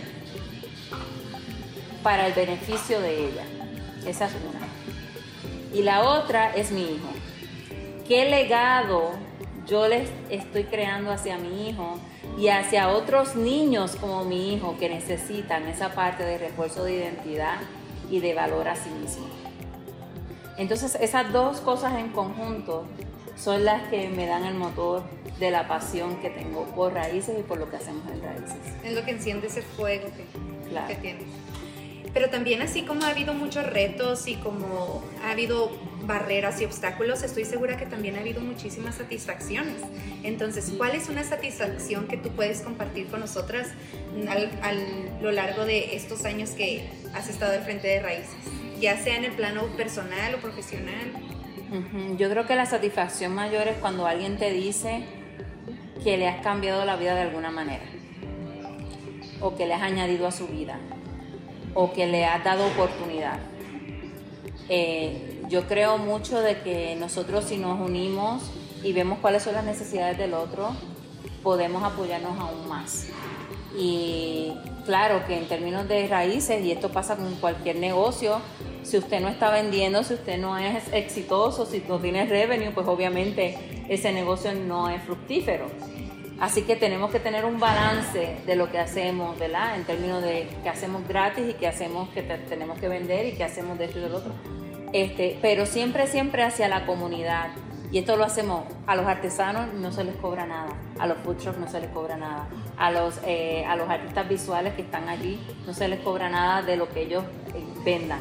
para 2.02 2.26
el 2.26 2.32
beneficio 2.32 3.00
de 3.00 3.28
ella. 3.28 3.44
Esa 4.06 4.26
es 4.26 4.32
una. 4.32 4.66
Y 5.74 5.82
la 5.82 6.02
otra 6.02 6.54
es 6.54 6.70
mi 6.70 6.82
hijo. 6.82 7.08
¿Qué 8.06 8.26
legado 8.30 9.12
yo 9.66 9.88
les 9.88 10.08
estoy 10.30 10.64
creando 10.64 11.10
hacia 11.10 11.38
mi 11.38 11.68
hijo 11.68 11.98
y 12.38 12.48
hacia 12.48 12.88
otros 12.90 13.34
niños 13.34 13.96
como 13.96 14.24
mi 14.24 14.54
hijo 14.54 14.76
que 14.78 14.88
necesitan 14.88 15.66
esa 15.66 15.94
parte 15.94 16.22
de 16.22 16.38
refuerzo 16.38 16.84
de 16.84 16.94
identidad 16.94 17.58
y 18.10 18.20
de 18.20 18.34
valor 18.34 18.68
a 18.68 18.76
sí 18.76 18.90
mismo. 18.90 19.26
Entonces 20.56 20.96
esas 21.00 21.32
dos 21.32 21.60
cosas 21.60 21.98
en 21.98 22.10
conjunto 22.10 22.86
son 23.36 23.64
las 23.64 23.88
que 23.88 24.08
me 24.08 24.26
dan 24.26 24.44
el 24.44 24.54
motor 24.54 25.02
de 25.38 25.50
la 25.50 25.68
pasión 25.68 26.16
que 26.16 26.30
tengo 26.30 26.64
por 26.74 26.94
raíces 26.94 27.38
y 27.38 27.42
por 27.42 27.58
lo 27.58 27.68
que 27.70 27.76
hacemos 27.76 28.02
en 28.10 28.22
raíces. 28.22 28.56
Es 28.82 28.94
lo 28.94 29.04
que 29.04 29.10
enciende 29.10 29.48
ese 29.48 29.62
fuego 29.62 30.08
que, 30.16 30.88
que 30.88 30.94
tienes. 30.94 31.24
Pero 32.14 32.30
también 32.30 32.62
así 32.62 32.82
como 32.82 33.04
ha 33.04 33.08
habido 33.10 33.34
muchos 33.34 33.66
retos 33.66 34.26
y 34.26 34.36
como 34.36 35.02
ha 35.22 35.32
habido 35.32 35.70
barreras 36.06 36.60
y 36.60 36.64
obstáculos, 36.64 37.22
estoy 37.22 37.44
segura 37.44 37.76
que 37.76 37.86
también 37.86 38.16
ha 38.16 38.20
habido 38.20 38.40
muchísimas 38.40 38.96
satisfacciones. 38.96 39.76
Entonces, 40.22 40.72
¿cuál 40.76 40.94
es 40.94 41.08
una 41.08 41.24
satisfacción 41.24 42.06
que 42.06 42.16
tú 42.16 42.30
puedes 42.30 42.60
compartir 42.60 43.06
con 43.06 43.20
nosotras 43.20 43.68
a 44.62 44.72
lo 45.22 45.32
largo 45.32 45.64
de 45.64 45.96
estos 45.96 46.24
años 46.24 46.50
que 46.50 46.88
has 47.14 47.28
estado 47.28 47.52
al 47.52 47.62
frente 47.62 47.88
de 47.88 48.00
Raíces? 48.00 48.36
Ya 48.80 48.96
sea 48.96 49.16
en 49.16 49.24
el 49.24 49.32
plano 49.32 49.64
personal 49.76 50.34
o 50.34 50.38
profesional. 50.38 51.12
Yo 52.16 52.30
creo 52.30 52.46
que 52.46 52.54
la 52.54 52.66
satisfacción 52.66 53.34
mayor 53.34 53.66
es 53.66 53.76
cuando 53.78 54.06
alguien 54.06 54.38
te 54.38 54.52
dice 54.52 55.04
que 56.04 56.16
le 56.16 56.28
has 56.28 56.42
cambiado 56.42 56.84
la 56.84 56.96
vida 56.96 57.14
de 57.14 57.22
alguna 57.22 57.50
manera 57.50 57.84
o 59.40 59.56
que 59.56 59.66
le 59.66 59.74
has 59.74 59.82
añadido 59.82 60.26
a 60.26 60.32
su 60.32 60.46
vida 60.46 60.78
o 61.74 61.92
que 61.92 62.06
le 62.06 62.24
has 62.24 62.42
dado 62.42 62.66
oportunidad. 62.66 63.38
Eh, 64.68 65.35
yo 65.48 65.66
creo 65.66 65.98
mucho 65.98 66.40
de 66.40 66.60
que 66.60 66.96
nosotros 66.96 67.44
si 67.44 67.56
nos 67.56 67.80
unimos 67.80 68.42
y 68.82 68.92
vemos 68.92 69.18
cuáles 69.20 69.42
son 69.42 69.54
las 69.54 69.64
necesidades 69.64 70.18
del 70.18 70.34
otro, 70.34 70.70
podemos 71.42 71.82
apoyarnos 71.82 72.38
aún 72.38 72.68
más. 72.68 73.08
Y 73.78 74.52
claro 74.84 75.26
que 75.26 75.36
en 75.36 75.48
términos 75.48 75.86
de 75.86 76.06
raíces, 76.08 76.64
y 76.64 76.72
esto 76.72 76.90
pasa 76.90 77.16
con 77.16 77.34
cualquier 77.36 77.76
negocio, 77.76 78.40
si 78.82 78.98
usted 78.98 79.20
no 79.20 79.28
está 79.28 79.50
vendiendo, 79.50 80.02
si 80.02 80.14
usted 80.14 80.38
no 80.38 80.56
es 80.56 80.84
exitoso, 80.92 81.66
si 81.66 81.82
no 81.88 81.98
tiene 81.98 82.24
revenue, 82.24 82.70
pues 82.70 82.86
obviamente 82.86 83.84
ese 83.88 84.12
negocio 84.12 84.54
no 84.54 84.88
es 84.88 85.02
fructífero. 85.02 85.66
Así 86.38 86.62
que 86.62 86.76
tenemos 86.76 87.10
que 87.10 87.18
tener 87.18 87.44
un 87.44 87.58
balance 87.58 88.36
de 88.46 88.56
lo 88.56 88.70
que 88.70 88.78
hacemos, 88.78 89.38
¿verdad? 89.38 89.76
En 89.76 89.84
términos 89.84 90.22
de 90.22 90.48
qué 90.62 90.68
hacemos 90.68 91.06
gratis 91.08 91.44
y 91.48 91.54
qué 91.54 91.66
hacemos 91.66 92.08
que 92.10 92.22
tenemos 92.22 92.78
que 92.78 92.88
vender 92.88 93.26
y 93.26 93.32
qué 93.32 93.44
hacemos 93.44 93.78
de 93.78 93.86
esto 93.86 93.98
y 93.98 94.02
del 94.02 94.14
otro. 94.14 94.32
Este, 94.96 95.38
pero 95.42 95.66
siempre, 95.66 96.06
siempre 96.06 96.42
hacia 96.42 96.68
la 96.68 96.86
comunidad. 96.86 97.48
Y 97.92 97.98
esto 97.98 98.16
lo 98.16 98.24
hacemos 98.24 98.64
a 98.86 98.96
los 98.96 99.04
artesanos, 99.04 99.74
no 99.74 99.92
se 99.92 100.04
les 100.04 100.16
cobra 100.16 100.46
nada, 100.46 100.70
a 100.98 101.06
los 101.06 101.18
food 101.18 101.36
trucks 101.36 101.58
no 101.58 101.68
se 101.68 101.80
les 101.80 101.90
cobra 101.90 102.16
nada, 102.16 102.48
a 102.78 102.90
los, 102.90 103.20
eh, 103.26 103.66
a 103.66 103.76
los 103.76 103.90
artistas 103.90 104.26
visuales 104.26 104.72
que 104.72 104.80
están 104.80 105.10
allí 105.10 105.38
no 105.66 105.74
se 105.74 105.86
les 105.88 106.00
cobra 106.00 106.30
nada 106.30 106.62
de 106.62 106.78
lo 106.78 106.88
que 106.88 107.02
ellos 107.02 107.24
eh, 107.54 107.62
vendan 107.84 108.20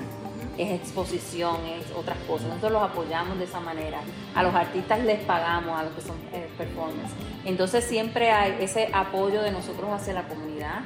es 0.57 0.71
exposición, 0.71 1.57
es 1.65 1.91
otras 1.95 2.17
cosas. 2.27 2.47
Nosotros 2.47 2.73
los 2.73 2.83
apoyamos 2.83 3.37
de 3.37 3.45
esa 3.45 3.59
manera. 3.59 3.99
A 4.35 4.43
los 4.43 4.53
artistas 4.53 4.99
les 5.03 5.19
pagamos, 5.21 5.79
a 5.79 5.83
los 5.83 5.93
que 5.93 6.01
son 6.01 6.15
eh, 6.33 6.49
performers. 6.57 7.11
Entonces 7.45 7.85
siempre 7.85 8.31
hay 8.31 8.57
ese 8.59 8.89
apoyo 8.93 9.41
de 9.41 9.51
nosotros 9.51 9.89
hacia 9.91 10.13
la 10.13 10.27
comunidad 10.27 10.81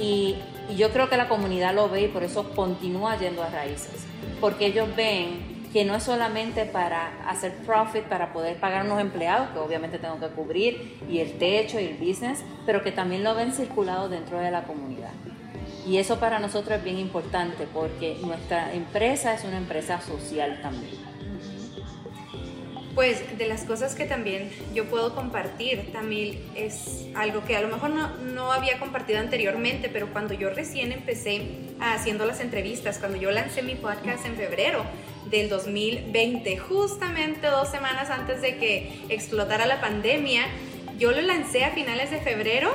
y, 0.00 0.36
yo 0.76 0.90
creo 0.90 1.08
que 1.08 1.16
la 1.16 1.28
comunidad 1.28 1.74
lo 1.74 1.88
ve 1.88 2.02
y 2.02 2.08
por 2.08 2.22
eso 2.22 2.50
continúa 2.54 3.18
yendo 3.18 3.42
a 3.42 3.50
raíces. 3.50 4.06
Porque 4.40 4.66
ellos 4.66 4.88
ven 4.94 5.68
que 5.72 5.84
no 5.84 5.96
es 5.96 6.04
solamente 6.04 6.64
para 6.64 7.28
hacer 7.28 7.52
profit, 7.66 8.04
para 8.04 8.32
poder 8.32 8.56
pagar 8.58 8.86
unos 8.86 9.00
empleados, 9.00 9.50
que 9.50 9.58
obviamente 9.58 9.98
tengo 9.98 10.20
que 10.20 10.28
cubrir, 10.28 10.96
y 11.08 11.18
el 11.18 11.38
techo 11.38 11.80
y 11.80 11.86
el 11.86 11.96
business, 11.96 12.44
pero 12.66 12.84
que 12.84 12.92
también 12.92 13.24
lo 13.24 13.34
ven 13.34 13.52
circulado 13.52 14.08
dentro 14.08 14.38
de 14.38 14.52
la 14.52 14.62
comunidad. 14.62 15.10
Y 15.86 15.96
eso 15.96 16.20
para 16.20 16.38
nosotros 16.38 16.78
es 16.78 16.84
bien 16.84 16.98
importante 16.98 17.66
porque 17.72 18.18
nuestra 18.22 18.72
empresa 18.72 19.34
es 19.34 19.44
una 19.44 19.58
empresa 19.58 20.00
social 20.00 20.60
también. 20.62 21.09
Pues 22.94 23.38
de 23.38 23.46
las 23.46 23.62
cosas 23.62 23.94
que 23.94 24.04
también 24.04 24.50
yo 24.74 24.86
puedo 24.86 25.14
compartir, 25.14 25.92
también 25.92 26.40
es 26.56 27.06
algo 27.14 27.44
que 27.44 27.56
a 27.56 27.60
lo 27.60 27.68
mejor 27.68 27.90
no, 27.90 28.16
no, 28.16 28.52
había 28.52 28.78
compartido 28.78 29.20
anteriormente, 29.20 29.88
pero 29.88 30.12
cuando 30.12 30.34
yo 30.34 30.50
recién 30.50 30.90
empecé 30.90 31.42
haciendo 31.80 32.26
las 32.26 32.40
entrevistas, 32.40 32.98
cuando 32.98 33.16
yo 33.16 33.30
lancé 33.30 33.62
mi 33.62 33.76
podcast 33.76 34.26
en 34.26 34.34
febrero 34.34 34.84
del 35.30 35.48
2020, 35.48 36.58
justamente 36.58 37.46
dos 37.46 37.68
semanas 37.68 38.10
antes 38.10 38.42
de 38.42 38.56
que 38.56 39.04
explotara 39.08 39.66
la 39.66 39.80
pandemia, 39.80 40.46
yo 40.98 41.12
lo 41.12 41.22
lancé 41.22 41.64
a 41.64 41.70
finales 41.70 42.10
de 42.10 42.20
febrero 42.20 42.74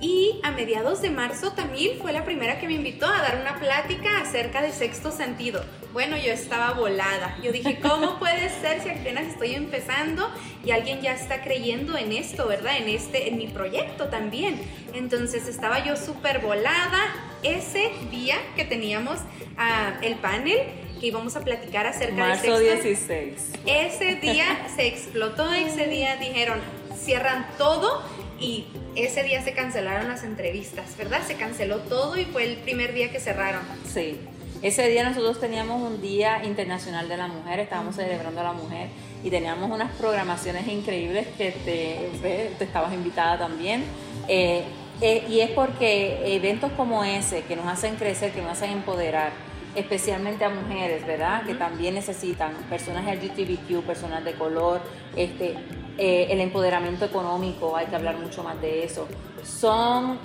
y 0.00 0.40
a 0.42 0.50
mediados 0.50 1.02
de 1.02 1.10
marzo 1.10 1.52
Tamil 1.52 1.98
fue 2.00 2.12
la 2.12 2.24
primera 2.24 2.58
que 2.58 2.66
me 2.66 2.74
invitó 2.74 3.06
a 3.06 3.20
dar 3.20 3.38
una 3.40 3.58
plática 3.58 4.20
acerca 4.20 4.62
del 4.62 4.72
sexto 4.72 5.12
sentido. 5.12 5.62
Bueno, 5.92 6.16
yo 6.16 6.32
estaba 6.32 6.72
volada. 6.72 7.36
Yo 7.42 7.52
dije, 7.52 7.78
¿cómo 7.80 8.18
puede 8.18 8.48
ser 8.48 8.80
si 8.82 8.90
apenas 8.90 9.26
estoy 9.26 9.54
empezando 9.54 10.30
y 10.64 10.70
alguien 10.70 11.00
ya 11.00 11.14
está 11.14 11.42
creyendo 11.42 11.96
en 11.96 12.12
esto, 12.12 12.46
verdad? 12.46 12.76
En 12.78 12.88
este, 12.88 13.28
en 13.28 13.38
mi 13.38 13.48
proyecto 13.48 14.08
también. 14.08 14.60
Entonces 14.94 15.48
estaba 15.48 15.84
yo 15.84 15.96
súper 15.96 16.40
volada. 16.40 16.98
Ese 17.42 17.90
día 18.10 18.36
que 18.54 18.64
teníamos 18.64 19.18
uh, 19.18 20.04
el 20.04 20.16
panel, 20.16 20.58
que 21.00 21.06
íbamos 21.06 21.34
a 21.36 21.40
platicar 21.40 21.86
acerca 21.86 22.14
Marzo 22.16 22.58
del 22.58 22.82
sexto. 22.82 23.14
16. 23.14 23.52
Ese 23.66 24.14
día 24.16 24.68
se 24.76 24.86
explotó, 24.86 25.50
ese 25.52 25.86
día 25.86 26.16
dijeron, 26.16 26.60
cierran 26.96 27.46
todo 27.58 28.02
y 28.38 28.66
ese 28.94 29.22
día 29.22 29.42
se 29.42 29.52
cancelaron 29.52 30.08
las 30.08 30.22
entrevistas, 30.22 30.96
¿verdad? 30.96 31.20
Se 31.26 31.34
canceló 31.34 31.78
todo 31.78 32.18
y 32.18 32.24
fue 32.26 32.44
el 32.44 32.56
primer 32.58 32.94
día 32.94 33.10
que 33.10 33.20
cerraron. 33.20 33.62
Sí. 33.92 34.18
Ese 34.62 34.88
día 34.88 35.08
nosotros 35.08 35.40
teníamos 35.40 35.80
un 35.80 36.02
Día 36.02 36.44
Internacional 36.44 37.08
de 37.08 37.16
la 37.16 37.28
Mujer, 37.28 37.60
estábamos 37.60 37.96
celebrando 37.96 38.40
a 38.40 38.44
la 38.44 38.52
mujer 38.52 38.88
y 39.24 39.30
teníamos 39.30 39.70
unas 39.70 39.90
programaciones 39.92 40.68
increíbles 40.68 41.26
que 41.38 41.52
te, 41.52 42.50
te 42.58 42.64
estabas 42.64 42.92
invitada 42.92 43.38
también. 43.38 43.84
Eh, 44.28 44.64
eh, 45.00 45.24
y 45.30 45.40
es 45.40 45.50
porque 45.52 46.36
eventos 46.36 46.72
como 46.72 47.04
ese 47.04 47.42
que 47.44 47.56
nos 47.56 47.66
hacen 47.66 47.96
crecer, 47.96 48.32
que 48.32 48.42
nos 48.42 48.52
hacen 48.52 48.70
empoderar, 48.70 49.32
especialmente 49.74 50.44
a 50.44 50.50
mujeres, 50.50 51.06
¿verdad? 51.06 51.42
Que 51.46 51.54
también 51.54 51.94
necesitan 51.94 52.52
personas 52.68 53.06
LGBTQ, 53.06 53.82
personas 53.86 54.22
de 54.24 54.34
color, 54.34 54.82
este, 55.16 55.54
eh, 55.96 56.26
el 56.28 56.40
empoderamiento 56.40 57.06
económico, 57.06 57.76
hay 57.76 57.86
que 57.86 57.96
hablar 57.96 58.18
mucho 58.18 58.42
más 58.42 58.60
de 58.60 58.84
eso. 58.84 59.08
Son 59.42 60.18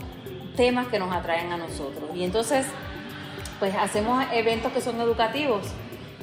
temas 0.58 0.88
que 0.88 1.00
nos 1.00 1.14
atraen 1.14 1.54
a 1.54 1.58
nosotros. 1.58 2.10
Y 2.14 2.26
entonces, 2.26 2.66
pues 3.66 3.78
hacemos 3.78 4.24
eventos 4.32 4.72
que 4.72 4.80
son 4.80 5.02
educativos 5.02 5.66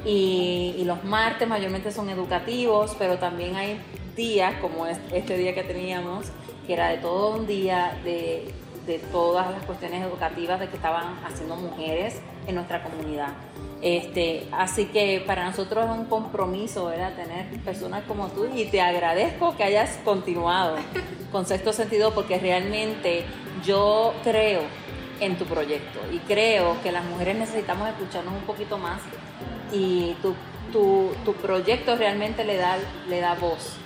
y, 0.05 0.81
los 0.85 1.03
martes 1.03 1.49
mayormente 1.49 1.91
son 1.91 2.09
educativos, 2.09 2.95
pero 2.97 3.19
también 3.19 3.57
hay 3.57 3.81
días 4.15 4.55
como 4.61 4.87
este 4.87 5.37
día 5.37 5.53
que 5.53 5.65
teníamos, 5.65 6.27
que 6.69 6.75
era 6.75 6.91
de 6.91 6.99
todo 6.99 7.37
un 7.37 7.49
día 7.49 7.99
de, 8.05 8.55
todas 9.11 9.51
las 9.51 9.65
cuestiones 9.65 10.05
educativas 10.05 10.61
de 10.61 10.69
que 10.69 10.77
estaban 10.77 11.19
haciendo 11.25 11.57
mujeres 11.57 12.21
en 12.47 12.55
nuestra 12.55 12.85
comunidad. 12.85 13.31
Este, 13.81 14.47
así 14.53 14.85
que 14.87 15.25
para 15.27 15.45
nosotros 15.45 15.85
es 15.85 15.91
un 15.91 16.05
compromiso 16.05 16.87
¿verdad? 16.87 17.15
tener 17.17 17.47
personas 17.65 18.05
como 18.05 18.29
tú 18.29 18.47
y 18.55 18.67
te 18.67 18.81
agradezco 18.81 19.57
que 19.57 19.65
hayas 19.65 19.99
continuado 20.05 20.77
con 21.33 21.47
sexto 21.47 21.73
sentido 21.73 22.13
porque 22.15 22.39
realmente 22.39 23.25
yo 23.65 24.15
creo 24.23 24.61
en 25.25 25.39
tu 25.39 25.45
proyecto 25.45 26.01
y 26.13 26.19
creo 26.19 26.83
que 26.83 26.91
las 26.91 27.05
mujeres 27.05 27.37
necesitamos 27.37 27.89
escucharnos 27.89 28.35
un 28.35 28.43
poquito 28.43 28.77
más 28.77 29.01
y 29.73 30.15
tu, 30.21 30.35
tu, 30.73 31.13
tu 31.25 31.33
proyecto 31.35 31.97
realmente 31.97 32.45
le 32.45 32.57
da, 32.57 32.77
le 33.09 33.21
da 33.21 33.35
voz 33.35 33.77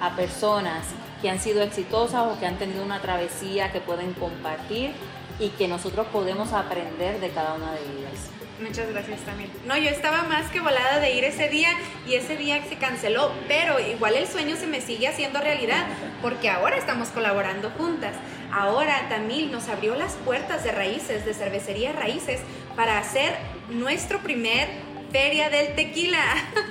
a 0.00 0.14
personas 0.14 0.84
que 1.22 1.30
han 1.30 1.38
sido 1.38 1.62
exitosas 1.62 2.26
o 2.26 2.38
que 2.38 2.46
han 2.46 2.56
tenido 2.56 2.84
una 2.84 3.00
travesía 3.00 3.72
que 3.72 3.80
pueden 3.80 4.12
compartir 4.12 4.92
y 5.38 5.48
que 5.50 5.68
nosotros 5.68 6.06
podemos 6.12 6.52
aprender 6.52 7.20
de 7.20 7.30
cada 7.30 7.54
una 7.54 7.72
de 7.72 7.80
ellas. 7.80 8.41
Muchas 8.62 8.88
gracias 8.90 9.20
también. 9.22 9.50
No, 9.66 9.76
yo 9.76 9.90
estaba 9.90 10.22
más 10.22 10.50
que 10.50 10.60
volada 10.60 11.00
de 11.00 11.12
ir 11.12 11.24
ese 11.24 11.48
día 11.48 11.70
y 12.06 12.14
ese 12.14 12.36
día 12.36 12.62
se 12.68 12.76
canceló, 12.76 13.32
pero 13.48 13.80
igual 13.80 14.14
el 14.14 14.26
sueño 14.26 14.56
se 14.56 14.66
me 14.66 14.80
sigue 14.80 15.08
haciendo 15.08 15.40
realidad 15.40 15.86
porque 16.20 16.48
ahora 16.48 16.76
estamos 16.76 17.08
colaborando 17.08 17.70
juntas. 17.70 18.14
Ahora 18.52 19.08
Tamil 19.08 19.50
nos 19.50 19.68
abrió 19.68 19.96
las 19.96 20.12
puertas 20.14 20.62
de 20.62 20.72
Raíces, 20.72 21.24
de 21.24 21.34
Cervecería 21.34 21.92
Raíces, 21.92 22.40
para 22.76 22.98
hacer 22.98 23.34
nuestro 23.68 24.20
primer 24.20 24.68
feria 25.12 25.50
del 25.50 25.74
tequila. 25.74 26.22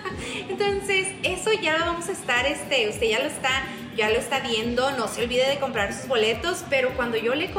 Entonces, 0.49 1.07
eso 1.23 1.51
ya 1.53 1.77
lo 1.77 1.85
vamos 1.85 2.09
a 2.09 2.11
estar, 2.11 2.45
este, 2.45 2.89
usted 2.89 3.07
ya 3.07 3.19
lo 3.19 3.27
está 3.27 3.63
ya 3.95 4.09
lo 4.09 4.17
está 4.17 4.39
viendo, 4.39 4.91
no 4.91 5.07
se 5.07 5.23
olvide 5.23 5.47
de 5.47 5.59
comprar 5.59 5.93
sus 5.93 6.07
boletos, 6.07 6.63
pero 6.69 6.91
cuando 6.95 7.17
yo 7.17 7.35
le 7.35 7.51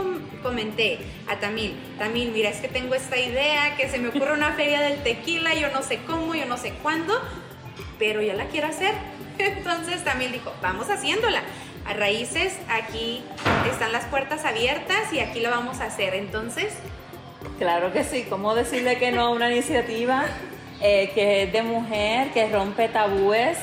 comenté 0.42 0.98
a 1.28 1.38
Tamil, 1.38 1.76
Tamil, 1.98 2.32
mira, 2.32 2.48
es 2.48 2.60
que 2.60 2.68
tengo 2.68 2.94
esta 2.94 3.18
idea, 3.18 3.76
que 3.76 3.88
se 3.88 3.98
me 3.98 4.08
ocurre 4.08 4.32
una 4.32 4.52
feria 4.54 4.80
del 4.80 5.02
tequila, 5.02 5.54
yo 5.54 5.70
no 5.70 5.82
sé 5.82 6.00
cómo, 6.06 6.34
yo 6.34 6.46
no 6.46 6.56
sé 6.56 6.72
cuándo, 6.82 7.14
pero 7.98 8.22
ya 8.22 8.34
la 8.34 8.46
quiero 8.46 8.68
hacer. 8.68 8.94
Entonces 9.38 10.04
Tamil 10.04 10.32
dijo, 10.32 10.52
vamos 10.62 10.88
haciéndola. 10.90 11.42
A 11.84 11.94
raíces, 11.94 12.56
aquí 12.68 13.24
están 13.70 13.92
las 13.92 14.04
puertas 14.04 14.44
abiertas 14.44 15.12
y 15.12 15.18
aquí 15.18 15.40
lo 15.40 15.50
vamos 15.50 15.80
a 15.80 15.86
hacer. 15.86 16.14
Entonces... 16.14 16.72
Claro 17.58 17.92
que 17.92 18.04
sí, 18.04 18.24
¿cómo 18.28 18.54
decirle 18.54 18.98
que 18.98 19.10
no 19.10 19.22
a 19.22 19.30
una 19.30 19.50
iniciativa 19.50 20.26
eh, 20.82 21.10
que 21.14 21.44
es 21.44 21.52
de 21.52 21.62
mujer, 21.62 22.30
que 22.32 22.48
rompe 22.48 22.88
tabúes? 22.88 23.58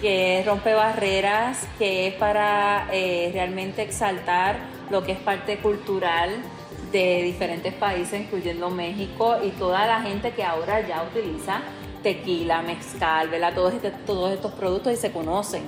que 0.00 0.42
rompe 0.44 0.74
barreras, 0.74 1.66
que 1.78 2.08
es 2.08 2.14
para 2.14 2.88
eh, 2.92 3.30
realmente 3.32 3.82
exaltar 3.82 4.58
lo 4.90 5.02
que 5.02 5.12
es 5.12 5.18
parte 5.18 5.58
cultural 5.58 6.30
de 6.92 7.22
diferentes 7.22 7.72
países, 7.72 8.20
incluyendo 8.20 8.68
México, 8.70 9.36
y 9.42 9.48
toda 9.50 9.86
la 9.86 10.02
gente 10.02 10.32
que 10.32 10.44
ahora 10.44 10.86
ya 10.86 11.02
utiliza 11.02 11.62
tequila, 12.02 12.60
mezcal, 12.60 13.28
¿verdad? 13.30 13.54
Todos, 13.54 13.72
este, 13.72 13.90
todos 13.90 14.32
estos 14.32 14.52
productos 14.52 14.92
y 14.92 14.96
se 14.96 15.10
conocen. 15.10 15.62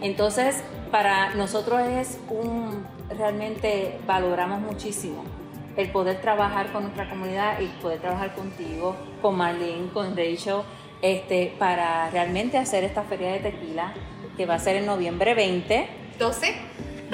Entonces, 0.00 0.62
para 0.90 1.34
nosotros 1.34 1.80
es 1.82 2.18
un, 2.28 2.84
realmente 3.16 4.00
valoramos 4.04 4.60
muchísimo 4.60 5.35
el 5.76 5.90
poder 5.90 6.20
trabajar 6.20 6.72
con 6.72 6.84
nuestra 6.84 7.08
comunidad 7.08 7.60
y 7.60 7.66
poder 7.80 8.00
trabajar 8.00 8.34
contigo, 8.34 8.96
con 9.22 9.36
Marlene, 9.36 9.88
con 9.92 10.16
Rachel, 10.16 10.62
este, 11.02 11.54
para 11.58 12.10
realmente 12.10 12.58
hacer 12.58 12.84
esta 12.84 13.02
feria 13.02 13.32
de 13.32 13.38
tequila 13.40 13.92
que 14.36 14.46
va 14.46 14.54
a 14.54 14.58
ser 14.58 14.76
en 14.76 14.86
noviembre 14.86 15.34
20. 15.34 15.88
12. 16.18 16.54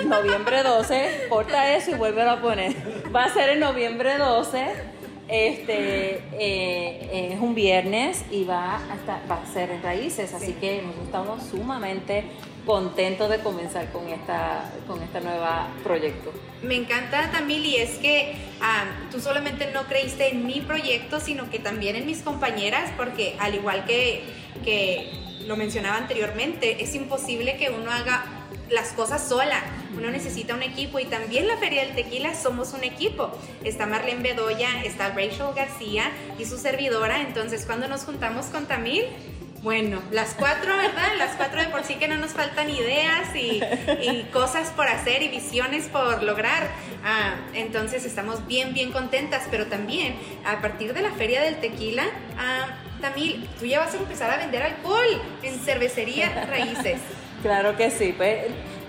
Noviembre 0.07 0.63
12, 0.63 1.27
corta 1.29 1.75
eso 1.75 1.91
y 1.91 1.95
vuelve 1.95 2.23
a 2.23 2.41
poner. 2.41 2.75
Va 3.15 3.25
a 3.25 3.29
ser 3.29 3.51
en 3.51 3.61
noviembre 3.61 4.17
12 4.17 4.93
este 5.29 6.23
eh, 6.33 7.31
es 7.33 7.41
un 7.41 7.55
viernes 7.55 8.25
y 8.31 8.45
va 8.45 8.77
a, 8.77 8.95
estar, 8.95 9.21
va 9.31 9.37
a 9.37 9.47
ser 9.47 9.71
en 9.71 9.83
raíces, 9.83 10.35
así 10.35 10.53
que 10.55 10.83
nos 10.83 10.97
estamos 10.97 11.43
sumamente 11.45 12.25
contentos 12.67 13.29
de 13.29 13.39
comenzar 13.39 13.91
con 13.91 14.09
esta 14.09 14.71
con 14.87 15.03
este 15.03 15.21
nuevo 15.21 15.47
proyecto. 15.83 16.33
Me 16.63 16.77
encanta 16.77 17.31
Tamil 17.33 17.75
es 17.75 17.99
que 17.99 18.37
ah, 18.61 18.85
tú 19.11 19.21
solamente 19.21 19.71
no 19.73 19.85
creíste 19.85 20.29
en 20.29 20.47
mi 20.47 20.61
proyecto, 20.61 21.19
sino 21.19 21.51
que 21.51 21.59
también 21.59 21.97
en 21.97 22.07
mis 22.07 22.23
compañeras, 22.23 22.91
porque 22.97 23.37
al 23.41 23.55
igual 23.55 23.85
que, 23.85 24.23
que 24.65 25.11
lo 25.47 25.57
mencionaba 25.57 25.97
anteriormente, 25.97 26.83
es 26.83 26.95
imposible 26.95 27.57
que 27.57 27.71
uno 27.71 27.91
haga 27.91 28.25
las 28.71 28.93
cosas 28.93 29.29
sola. 29.29 29.63
Uno 29.97 30.11
necesita 30.11 30.55
un 30.55 30.63
equipo 30.63 30.99
y 30.99 31.05
también 31.05 31.47
la 31.47 31.57
Feria 31.59 31.85
del 31.85 31.95
Tequila 31.95 32.35
somos 32.35 32.73
un 32.73 32.85
equipo. 32.85 33.31
Está 33.63 33.87
Marlene 33.87 34.23
Bedoya, 34.23 34.83
está 34.85 35.11
Rachel 35.11 35.53
García 35.55 36.11
y 36.39 36.45
su 36.45 36.59
servidora. 36.59 37.21
Entonces, 37.23 37.67
cuando 37.67 37.89
nos 37.89 38.05
juntamos 38.05 38.47
con 38.47 38.67
Tamil, 38.67 39.05
bueno, 39.63 40.03
las 40.11 40.35
cuatro, 40.35 40.77
¿verdad? 40.77 41.13
Las 41.19 41.37
cuatro 41.37 41.61
de 41.61 41.69
por 41.69 41.85
sí 41.85 41.95
que 41.95 42.09
no 42.09 42.17
nos 42.17 42.33
faltan 42.33 42.69
ideas 42.69 43.29
y, 43.37 43.63
cosas 44.33 44.71
por 44.71 44.89
hacer 44.89 45.23
y 45.23 45.29
visiones 45.29 45.87
por 45.87 46.23
lograr. 46.25 46.69
Ah, 47.05 47.37
entonces 47.55 48.05
estamos 48.05 48.45
bien, 48.49 48.75
bien 48.75 48.91
contentas, 48.91 49.45
pero 49.51 49.67
también 49.67 50.17
a 50.45 50.61
partir 50.61 50.93
de 50.95 51.03
la 51.03 51.13
Feria 51.13 51.43
del 51.43 51.61
Tequila, 51.61 52.05
ah, 52.37 52.77
Tamil, 53.01 53.49
tú 53.59 53.67
ya 53.67 53.79
vas 53.79 53.95
a 53.95 53.99
empezar 53.99 54.31
a 54.31 54.37
vender 54.37 54.63
alcohol 54.63 55.23
en 55.43 55.59
cervecería 55.61 56.47
Raíces. 56.47 57.01
Claro 57.43 57.77
que 57.77 57.91
sí, 57.91 58.15
pues 58.17 58.45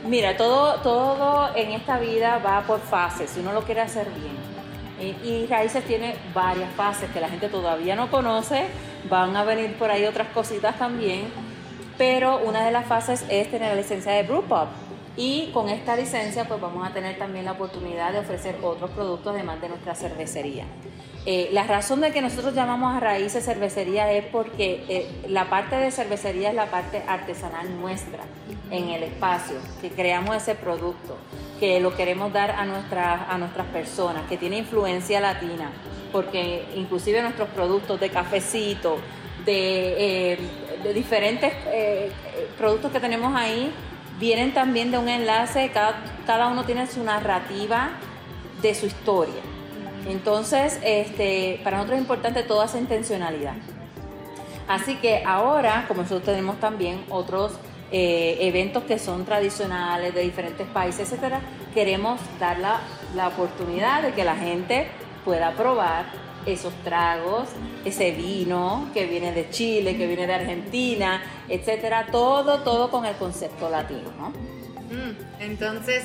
mira, 0.05 0.38
todo, 0.38 0.75
todo 0.81 1.55
en 1.55 1.71
esta 1.71 1.97
vida 1.97 2.38
va 2.38 2.62
por 2.62 2.79
fases, 2.79 3.31
si 3.31 3.39
uno 3.39 3.51
lo 3.51 3.63
quiere 3.63 3.81
hacer 3.81 4.05
bien. 4.12 5.17
Y 5.23 5.47
Raíces 5.47 5.83
tiene 5.86 6.15
varias 6.36 6.71
fases 6.75 7.09
que 7.09 7.19
la 7.19 7.29
gente 7.29 7.49
todavía 7.49 7.95
no 7.95 8.12
conoce, 8.12 8.67
van 9.10 9.36
a 9.36 9.44
venir 9.44 9.74
por 9.76 9.92
ahí 9.92 10.06
otras 10.06 10.28
cositas 10.30 10.78
también, 10.78 11.26
pero 11.98 12.38
una 12.38 12.66
de 12.66 12.72
las 12.72 12.86
fases 12.86 13.26
es 13.30 13.50
tener 13.52 13.70
la 13.70 13.76
licencia 13.76 14.12
de 14.13 14.24
Brewpub. 14.24 14.68
Y 15.15 15.52
con 15.54 15.69
esta 15.69 15.95
licencia 15.95 16.45
pues 16.45 16.60
vamos 16.60 16.88
a 16.88 16.91
tener 16.91 17.17
también 17.19 17.45
la 17.45 17.52
oportunidad 17.52 18.12
de 18.12 18.19
ofrecer 18.19 18.58
otros 18.63 18.89
productos 18.91 19.34
además 19.34 19.62
de 19.62 19.69
nuestra 19.69 19.93
cervecería. 19.93 20.65
Eh, 21.26 21.49
la 21.54 21.63
razón 21.63 22.02
de 22.02 22.12
que 22.12 22.21
nosotros 22.21 22.54
llamamos 22.54 22.93
a 22.95 22.99
raíces 22.99 23.45
cervecería 23.45 24.12
es 24.12 24.26
porque 24.26 24.84
eh, 24.89 25.08
la 25.30 25.49
parte 25.49 25.78
de 25.78 25.89
cervecería 25.89 26.49
es 26.49 26.56
la 26.56 26.65
parte 26.65 27.02
artesanal 27.08 27.80
nuestra 27.80 28.23
en 28.71 28.89
el 28.89 29.04
espacio, 29.04 29.56
que 29.80 29.89
creamos 29.89 30.36
ese 30.36 30.56
producto, 30.56 31.15
que 31.62 31.80
lo 31.80 31.95
queremos 31.95 32.34
dar 32.34 32.52
a, 32.52 32.65
nuestra, 32.65 33.32
a 33.32 33.38
nuestras 33.38 33.67
personas, 33.67 34.23
que 34.28 34.36
tiene 34.36 34.58
influencia 34.58 35.21
latina, 35.21 35.71
porque 36.12 36.65
inclusive 36.76 37.21
nuestros 37.21 37.47
productos 37.49 37.99
de 38.02 38.10
cafecito, 38.10 38.97
de, 39.45 40.34
eh, 40.34 40.38
de 40.84 40.93
diferentes 40.93 41.54
productos 42.58 42.91
que 42.91 42.99
tenemos 42.99 43.34
ahí, 43.34 43.71
vienen 44.23 44.53
también 44.53 44.89
de 44.89 44.97
un 44.97 45.09
enlace, 45.09 45.69
cada, 45.73 46.01
cada 46.25 46.47
uno 46.47 46.63
tiene 46.63 46.88
su 46.88 47.03
narrativa 47.03 47.89
de 48.62 48.73
su 48.73 48.86
historia. 48.86 49.41
Entonces, 50.07 50.79
este, 50.81 51.59
para 51.62 51.75
nosotros 51.75 51.97
es 51.97 52.03
importante 52.03 52.43
toda 52.43 52.67
esa 52.67 52.79
intencionalidad. 52.79 53.55
Así 54.69 54.95
que 54.95 55.23
ahora, 55.25 55.83
como 55.89 56.03
nosotros 56.03 56.23
tenemos 56.23 56.57
también 56.62 57.03
otros 57.09 57.51
eh, 57.91 58.38
eventos 58.39 58.86
que 58.86 58.97
son 58.97 59.25
tradicionales 59.25 60.15
de 60.15 60.21
diferentes 60.21 60.67
países, 60.67 61.01
etcétera, 61.01 61.41
queremos 61.73 62.21
dar 62.39 62.59
la, 62.59 62.79
la 63.15 63.27
oportunidad 63.27 64.03
de 64.03 64.13
que 64.13 64.23
la 64.23 64.38
gente 64.38 64.88
pueda 65.25 65.51
probar 65.51 66.05
esos 66.45 66.73
tragos, 66.84 67.49
ese 67.86 68.12
vino 68.12 68.89
que 68.93 69.06
viene 69.06 69.32
de 69.32 69.49
Chile, 69.49 69.95
que 69.97 70.08
viene 70.08 70.27
de 70.27 70.34
Argentina, 70.34 71.21
etcétera, 71.49 72.08
todo, 72.12 72.60
todo 72.60 72.89
con 72.89 73.06
el 73.06 73.15
concepto 73.15 73.69
latino, 73.69 74.12
¿no? 74.17 74.29
Mm, 74.29 75.41
entonces, 75.41 76.03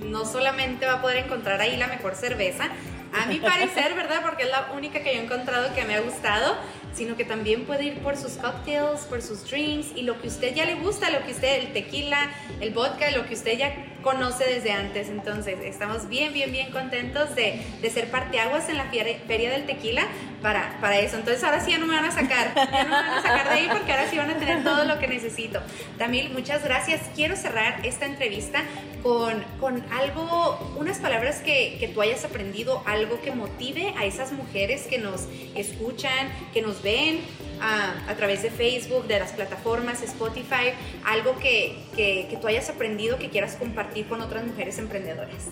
no 0.00 0.24
solamente 0.24 0.86
va 0.86 0.94
a 0.94 1.02
poder 1.02 1.18
encontrar 1.18 1.60
ahí 1.60 1.76
la 1.76 1.86
mejor 1.86 2.14
cerveza, 2.14 2.68
a 3.12 3.26
mi 3.26 3.38
parecer, 3.38 3.94
¿verdad? 3.94 4.22
Porque 4.22 4.42
es 4.42 4.50
la 4.50 4.72
única 4.74 5.00
que 5.00 5.14
yo 5.14 5.20
he 5.20 5.24
encontrado 5.24 5.72
que 5.74 5.84
me 5.84 5.94
ha 5.94 6.00
gustado, 6.00 6.56
sino 6.94 7.16
que 7.16 7.24
también 7.24 7.64
puede 7.64 7.84
ir 7.84 7.98
por 7.98 8.16
sus 8.16 8.32
cocktails, 8.34 9.02
por 9.02 9.22
sus 9.22 9.48
drinks 9.48 9.88
y 9.96 10.02
lo 10.02 10.20
que 10.20 10.28
usted 10.28 10.54
ya 10.54 10.64
le 10.64 10.74
gusta, 10.74 11.10
lo 11.10 11.24
que 11.24 11.32
usted, 11.32 11.60
el 11.60 11.72
tequila, 11.72 12.30
el 12.60 12.70
vodka, 12.70 13.10
lo 13.10 13.26
que 13.26 13.34
usted 13.34 13.58
ya 13.58 13.74
conoce 14.02 14.44
desde 14.44 14.70
antes. 14.70 15.08
Entonces, 15.08 15.58
estamos 15.64 16.08
bien, 16.08 16.32
bien, 16.32 16.52
bien 16.52 16.70
contentos 16.70 17.34
de, 17.34 17.60
de 17.80 17.90
ser 17.90 18.10
parteaguas 18.10 18.68
en 18.68 18.76
la 18.76 18.84
feria 18.84 19.50
del 19.50 19.66
tequila 19.66 20.06
para, 20.42 20.78
para 20.80 20.98
eso. 20.98 21.16
Entonces, 21.16 21.42
ahora 21.42 21.60
sí 21.60 21.72
ya 21.72 21.78
no 21.78 21.86
me 21.86 21.96
van 21.96 22.04
a 22.04 22.12
sacar, 22.12 22.54
ya 22.54 22.84
no 22.84 22.90
me 22.90 22.96
van 22.96 23.18
a 23.18 23.22
sacar 23.22 23.48
de 23.48 23.54
ahí 23.54 23.68
porque 23.72 23.92
ahora 23.92 24.10
sí 24.10 24.16
van 24.16 24.30
a 24.30 24.36
tener 24.36 24.62
todo 24.62 24.84
lo 24.84 24.98
que 24.98 25.08
necesito. 25.08 25.60
Tamil, 25.98 26.30
muchas 26.30 26.62
gracias. 26.62 27.00
Quiero 27.14 27.34
cerrar 27.34 27.84
esta 27.84 28.06
entrevista 28.06 28.62
con, 29.04 29.44
con 29.60 29.84
algo, 29.92 30.58
unas 30.78 30.98
palabras 30.98 31.42
que, 31.42 31.76
que 31.78 31.88
tú 31.88 32.00
hayas 32.00 32.24
aprendido, 32.24 32.82
algo 32.86 33.20
que 33.20 33.32
motive 33.32 33.92
a 33.98 34.06
esas 34.06 34.32
mujeres 34.32 34.86
que 34.86 34.96
nos 34.96 35.28
escuchan, 35.54 36.30
que 36.54 36.62
nos 36.62 36.82
ven 36.82 37.20
a, 37.60 38.10
a 38.10 38.14
través 38.14 38.42
de 38.42 38.50
Facebook, 38.50 39.06
de 39.06 39.18
las 39.18 39.32
plataformas, 39.32 40.02
Spotify, 40.02 40.72
algo 41.04 41.36
que, 41.38 41.76
que, 41.94 42.38
tú 42.40 42.46
hayas 42.46 42.70
aprendido 42.70 43.18
que 43.18 43.28
quieras 43.28 43.56
compartir 43.56 44.08
con 44.08 44.22
otras 44.22 44.42
mujeres 44.46 44.78
emprendedoras? 44.78 45.48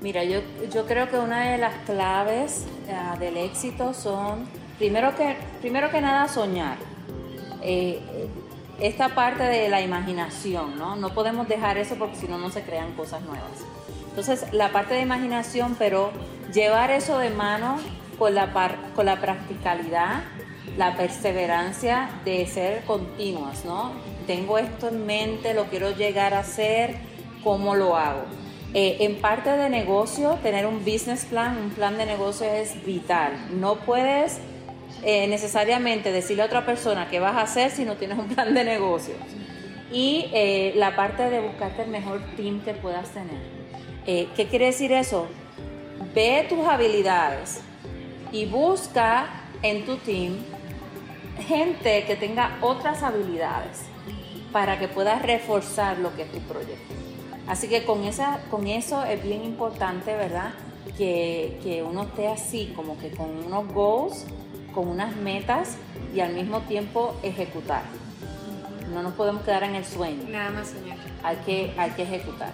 Mira, 0.00 0.24
yo, 0.24 0.40
yo 0.72 0.86
creo 0.86 1.10
que 1.10 1.18
una 1.18 1.52
de 1.52 1.58
las 1.58 1.74
claves 1.84 2.64
uh, 2.88 3.18
del 3.18 3.36
éxito 3.36 3.92
son, 3.92 4.48
primero 4.78 5.14
que, 5.14 5.36
primero 5.60 5.90
que 5.90 6.00
nada, 6.00 6.26
soñar. 6.26 6.78
Eh, 7.62 8.00
esta 8.80 9.14
parte 9.14 9.42
de 9.42 9.68
la 9.68 9.80
imaginación, 9.80 10.78
¿no? 10.78 10.96
No 10.96 11.12
podemos 11.14 11.48
dejar 11.48 11.78
eso 11.78 11.96
porque 11.96 12.16
si 12.16 12.28
no, 12.28 12.38
no 12.38 12.50
se 12.50 12.62
crean 12.62 12.92
cosas 12.92 13.22
nuevas. 13.22 13.64
Entonces, 14.08 14.52
la 14.52 14.72
parte 14.72 14.94
de 14.94 15.00
imaginación, 15.00 15.76
pero 15.78 16.10
llevar 16.52 16.90
eso 16.90 17.18
de 17.18 17.30
mano 17.30 17.78
con 18.18 18.34
la, 18.34 18.52
par, 18.52 18.76
con 18.94 19.06
la 19.06 19.20
practicalidad, 19.20 20.22
la 20.76 20.96
perseverancia 20.96 22.10
de 22.24 22.46
ser 22.46 22.84
continuas, 22.84 23.64
¿no? 23.64 23.92
Tengo 24.26 24.58
esto 24.58 24.88
en 24.88 25.06
mente, 25.06 25.54
lo 25.54 25.64
quiero 25.64 25.90
llegar 25.90 26.34
a 26.34 26.40
hacer, 26.40 26.96
cómo 27.42 27.74
lo 27.74 27.96
hago. 27.96 28.22
Eh, 28.74 28.98
en 29.00 29.16
parte 29.16 29.50
de 29.50 29.70
negocio, 29.70 30.38
tener 30.42 30.66
un 30.66 30.80
business 30.80 31.24
plan, 31.24 31.56
un 31.56 31.70
plan 31.70 31.96
de 31.96 32.04
negocio 32.04 32.46
es 32.46 32.84
vital. 32.84 33.32
No 33.58 33.76
puedes 33.76 34.40
eh, 35.02 35.26
necesariamente 35.28 36.12
decirle 36.12 36.42
a 36.42 36.46
otra 36.46 36.66
persona 36.66 37.08
qué 37.08 37.20
vas 37.20 37.36
a 37.36 37.42
hacer 37.42 37.70
si 37.70 37.84
no 37.84 37.96
tienes 37.96 38.18
un 38.18 38.28
plan 38.28 38.54
de 38.54 38.64
negocio. 38.64 39.14
Y 39.90 40.26
eh, 40.32 40.72
la 40.76 40.96
parte 40.96 41.30
de 41.30 41.40
buscarte 41.40 41.82
el 41.82 41.90
mejor 41.90 42.20
team 42.36 42.60
que 42.62 42.74
puedas 42.74 43.08
tener. 43.10 43.58
¿Qué 44.04 44.46
quiere 44.48 44.66
decir 44.66 44.90
eso? 44.90 45.26
Ve 46.14 46.46
tus 46.48 46.66
habilidades 46.66 47.60
y 48.32 48.46
busca 48.46 49.28
en 49.62 49.84
tu 49.84 49.96
team 49.98 50.38
gente 51.46 52.04
que 52.04 52.16
tenga 52.16 52.58
otras 52.60 53.02
habilidades 53.02 53.82
para 54.52 54.78
que 54.78 54.88
puedas 54.88 55.22
reforzar 55.22 55.98
lo 55.98 56.14
que 56.14 56.22
es 56.22 56.32
tu 56.32 56.38
proyecto. 56.40 56.94
Así 57.46 57.68
que 57.68 57.84
con, 57.84 58.04
esa, 58.04 58.40
con 58.50 58.66
eso 58.66 59.04
es 59.04 59.22
bien 59.22 59.44
importante, 59.44 60.14
¿verdad? 60.14 60.52
Que, 60.96 61.58
que 61.62 61.82
uno 61.82 62.02
esté 62.02 62.28
así, 62.28 62.72
como 62.74 62.98
que 62.98 63.10
con 63.10 63.44
unos 63.46 63.72
goals, 63.72 64.26
con 64.78 64.86
unas 64.86 65.16
metas 65.16 65.76
y 66.14 66.20
al 66.20 66.34
mismo 66.34 66.60
tiempo 66.60 67.16
ejecutar. 67.24 67.82
No 68.94 69.02
nos 69.02 69.14
podemos 69.14 69.42
quedar 69.42 69.64
en 69.64 69.74
el 69.74 69.84
sueño. 69.84 70.22
Nada 70.30 70.50
más 70.50 70.68
soñar. 70.68 70.96
Hay 71.24 71.36
que, 71.38 71.74
hay 71.76 71.90
que 71.90 72.02
ejecutar. 72.02 72.52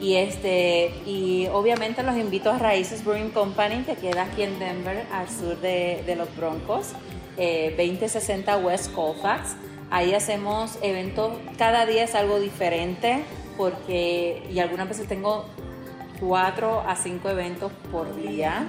Y, 0.00 0.14
este, 0.14 0.94
y 1.04 1.48
obviamente 1.52 2.02
los 2.02 2.16
invito 2.16 2.50
a 2.50 2.56
Raíces 2.56 3.04
Brewing 3.04 3.28
Company, 3.28 3.82
que 3.82 3.94
queda 3.94 4.22
aquí 4.22 4.40
en 4.40 4.58
Denver, 4.58 5.04
al 5.12 5.28
sur 5.28 5.60
de, 5.60 6.02
de 6.06 6.16
los 6.16 6.34
Broncos, 6.34 6.92
eh, 7.36 7.74
2060 7.76 8.56
West 8.56 8.94
Colfax. 8.94 9.56
Ahí 9.90 10.14
hacemos 10.14 10.78
eventos, 10.80 11.34
cada 11.58 11.84
día 11.84 12.04
es 12.04 12.14
algo 12.14 12.40
diferente 12.40 13.22
porque, 13.58 14.48
y 14.50 14.60
algunas 14.60 14.88
veces 14.88 15.08
tengo 15.08 15.44
cuatro 16.20 16.80
a 16.86 16.96
cinco 16.96 17.28
eventos 17.28 17.70
por 17.92 18.16
día, 18.16 18.66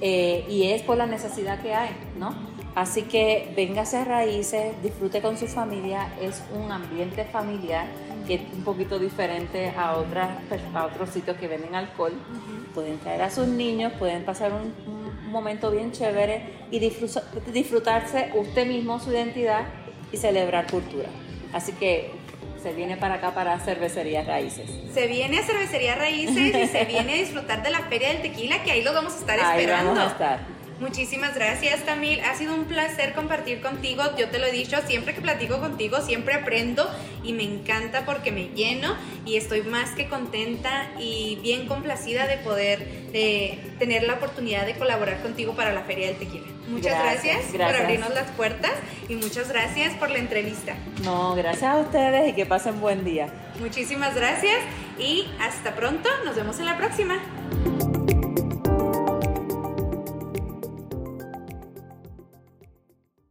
eh, 0.00 0.44
y 0.48 0.70
es 0.70 0.82
por 0.82 0.96
la 0.96 1.06
necesidad 1.06 1.60
que 1.60 1.74
hay, 1.74 1.90
¿no? 2.18 2.34
Así 2.74 3.02
que 3.02 3.52
véngase 3.56 3.98
a 3.98 4.04
Raíces, 4.04 4.82
disfrute 4.82 5.22
con 5.22 5.38
su 5.38 5.46
familia, 5.46 6.08
es 6.20 6.42
un 6.52 6.72
ambiente 6.72 7.24
familiar 7.24 7.86
que 8.26 8.34
es 8.34 8.40
un 8.52 8.64
poquito 8.64 8.98
diferente 8.98 9.70
a, 9.76 9.96
otras, 9.96 10.30
a 10.74 10.86
otros 10.86 11.10
sitios 11.10 11.36
que 11.36 11.46
venden 11.46 11.74
alcohol. 11.74 12.12
Pueden 12.74 12.98
traer 12.98 13.22
a 13.22 13.30
sus 13.30 13.46
niños, 13.46 13.92
pueden 13.98 14.24
pasar 14.24 14.52
un, 14.52 14.72
un 14.92 15.30
momento 15.30 15.70
bien 15.70 15.92
chévere 15.92 16.66
y 16.70 16.78
disfrutarse 16.80 18.32
usted 18.34 18.66
mismo 18.66 18.98
su 18.98 19.12
identidad 19.12 19.66
y 20.10 20.16
celebrar 20.16 20.70
cultura. 20.70 21.08
Así 21.52 21.72
que 21.72 22.10
se 22.64 22.72
viene 22.72 22.96
para 22.96 23.16
acá 23.16 23.34
para 23.34 23.60
Cervecería 23.60 24.22
Raíces. 24.22 24.70
Se 24.94 25.06
viene 25.06 25.38
a 25.38 25.42
Cervecería 25.42 25.96
Raíces 25.96 26.56
y 26.56 26.66
se 26.66 26.84
viene 26.86 27.12
a 27.12 27.16
disfrutar 27.16 27.62
de 27.62 27.70
la 27.70 27.80
Feria 27.80 28.08
del 28.08 28.22
Tequila, 28.22 28.62
que 28.62 28.72
ahí 28.72 28.82
lo 28.82 28.94
vamos 28.94 29.12
a 29.12 29.18
estar 29.18 29.38
esperando. 29.38 29.90
Ahí 29.90 29.96
vamos 29.98 29.98
a 29.98 30.12
estar. 30.12 30.40
Muchísimas 30.80 31.34
gracias, 31.34 31.84
Tamil. 31.84 32.20
Ha 32.20 32.34
sido 32.36 32.54
un 32.54 32.64
placer 32.64 33.12
compartir 33.12 33.60
contigo. 33.60 34.02
Yo 34.16 34.30
te 34.30 34.38
lo 34.38 34.46
he 34.46 34.50
dicho, 34.50 34.78
siempre 34.86 35.14
que 35.14 35.20
platico 35.20 35.60
contigo, 35.60 36.00
siempre 36.00 36.32
aprendo 36.32 36.90
y 37.22 37.34
me 37.34 37.42
encanta 37.42 38.06
porque 38.06 38.32
me 38.32 38.48
lleno 38.54 38.96
y 39.26 39.36
estoy 39.36 39.60
más 39.60 39.90
que 39.90 40.08
contenta 40.08 40.90
y 40.98 41.38
bien 41.42 41.66
complacida 41.66 42.26
de 42.26 42.38
poder 42.38 42.88
tener 43.78 44.04
la 44.04 44.14
oportunidad 44.14 44.64
de 44.64 44.74
colaborar 44.74 45.20
contigo 45.20 45.54
para 45.54 45.74
la 45.74 45.82
Feria 45.82 46.06
del 46.06 46.16
Tequila. 46.16 46.46
Muchas 46.68 46.98
gracias, 46.98 47.44
por 47.46 47.62
abrirnos 47.62 48.14
las 48.14 48.30
puertas 48.32 48.72
y 49.08 49.16
muchas 49.16 49.48
gracias 49.48 49.94
por 49.94 50.10
la 50.10 50.18
entrevista. 50.18 50.74
No, 51.02 51.34
gracias 51.34 51.70
a 51.70 51.76
ustedes 51.78 52.28
y 52.28 52.32
que 52.32 52.46
pasen 52.46 52.80
buen 52.80 53.04
día. 53.04 53.28
Muchísimas 53.60 54.14
gracias 54.14 54.56
y 54.98 55.26
hasta 55.40 55.74
pronto. 55.74 56.08
Nos 56.24 56.36
vemos 56.36 56.58
en 56.58 56.66
la 56.66 56.76
próxima. 56.76 57.20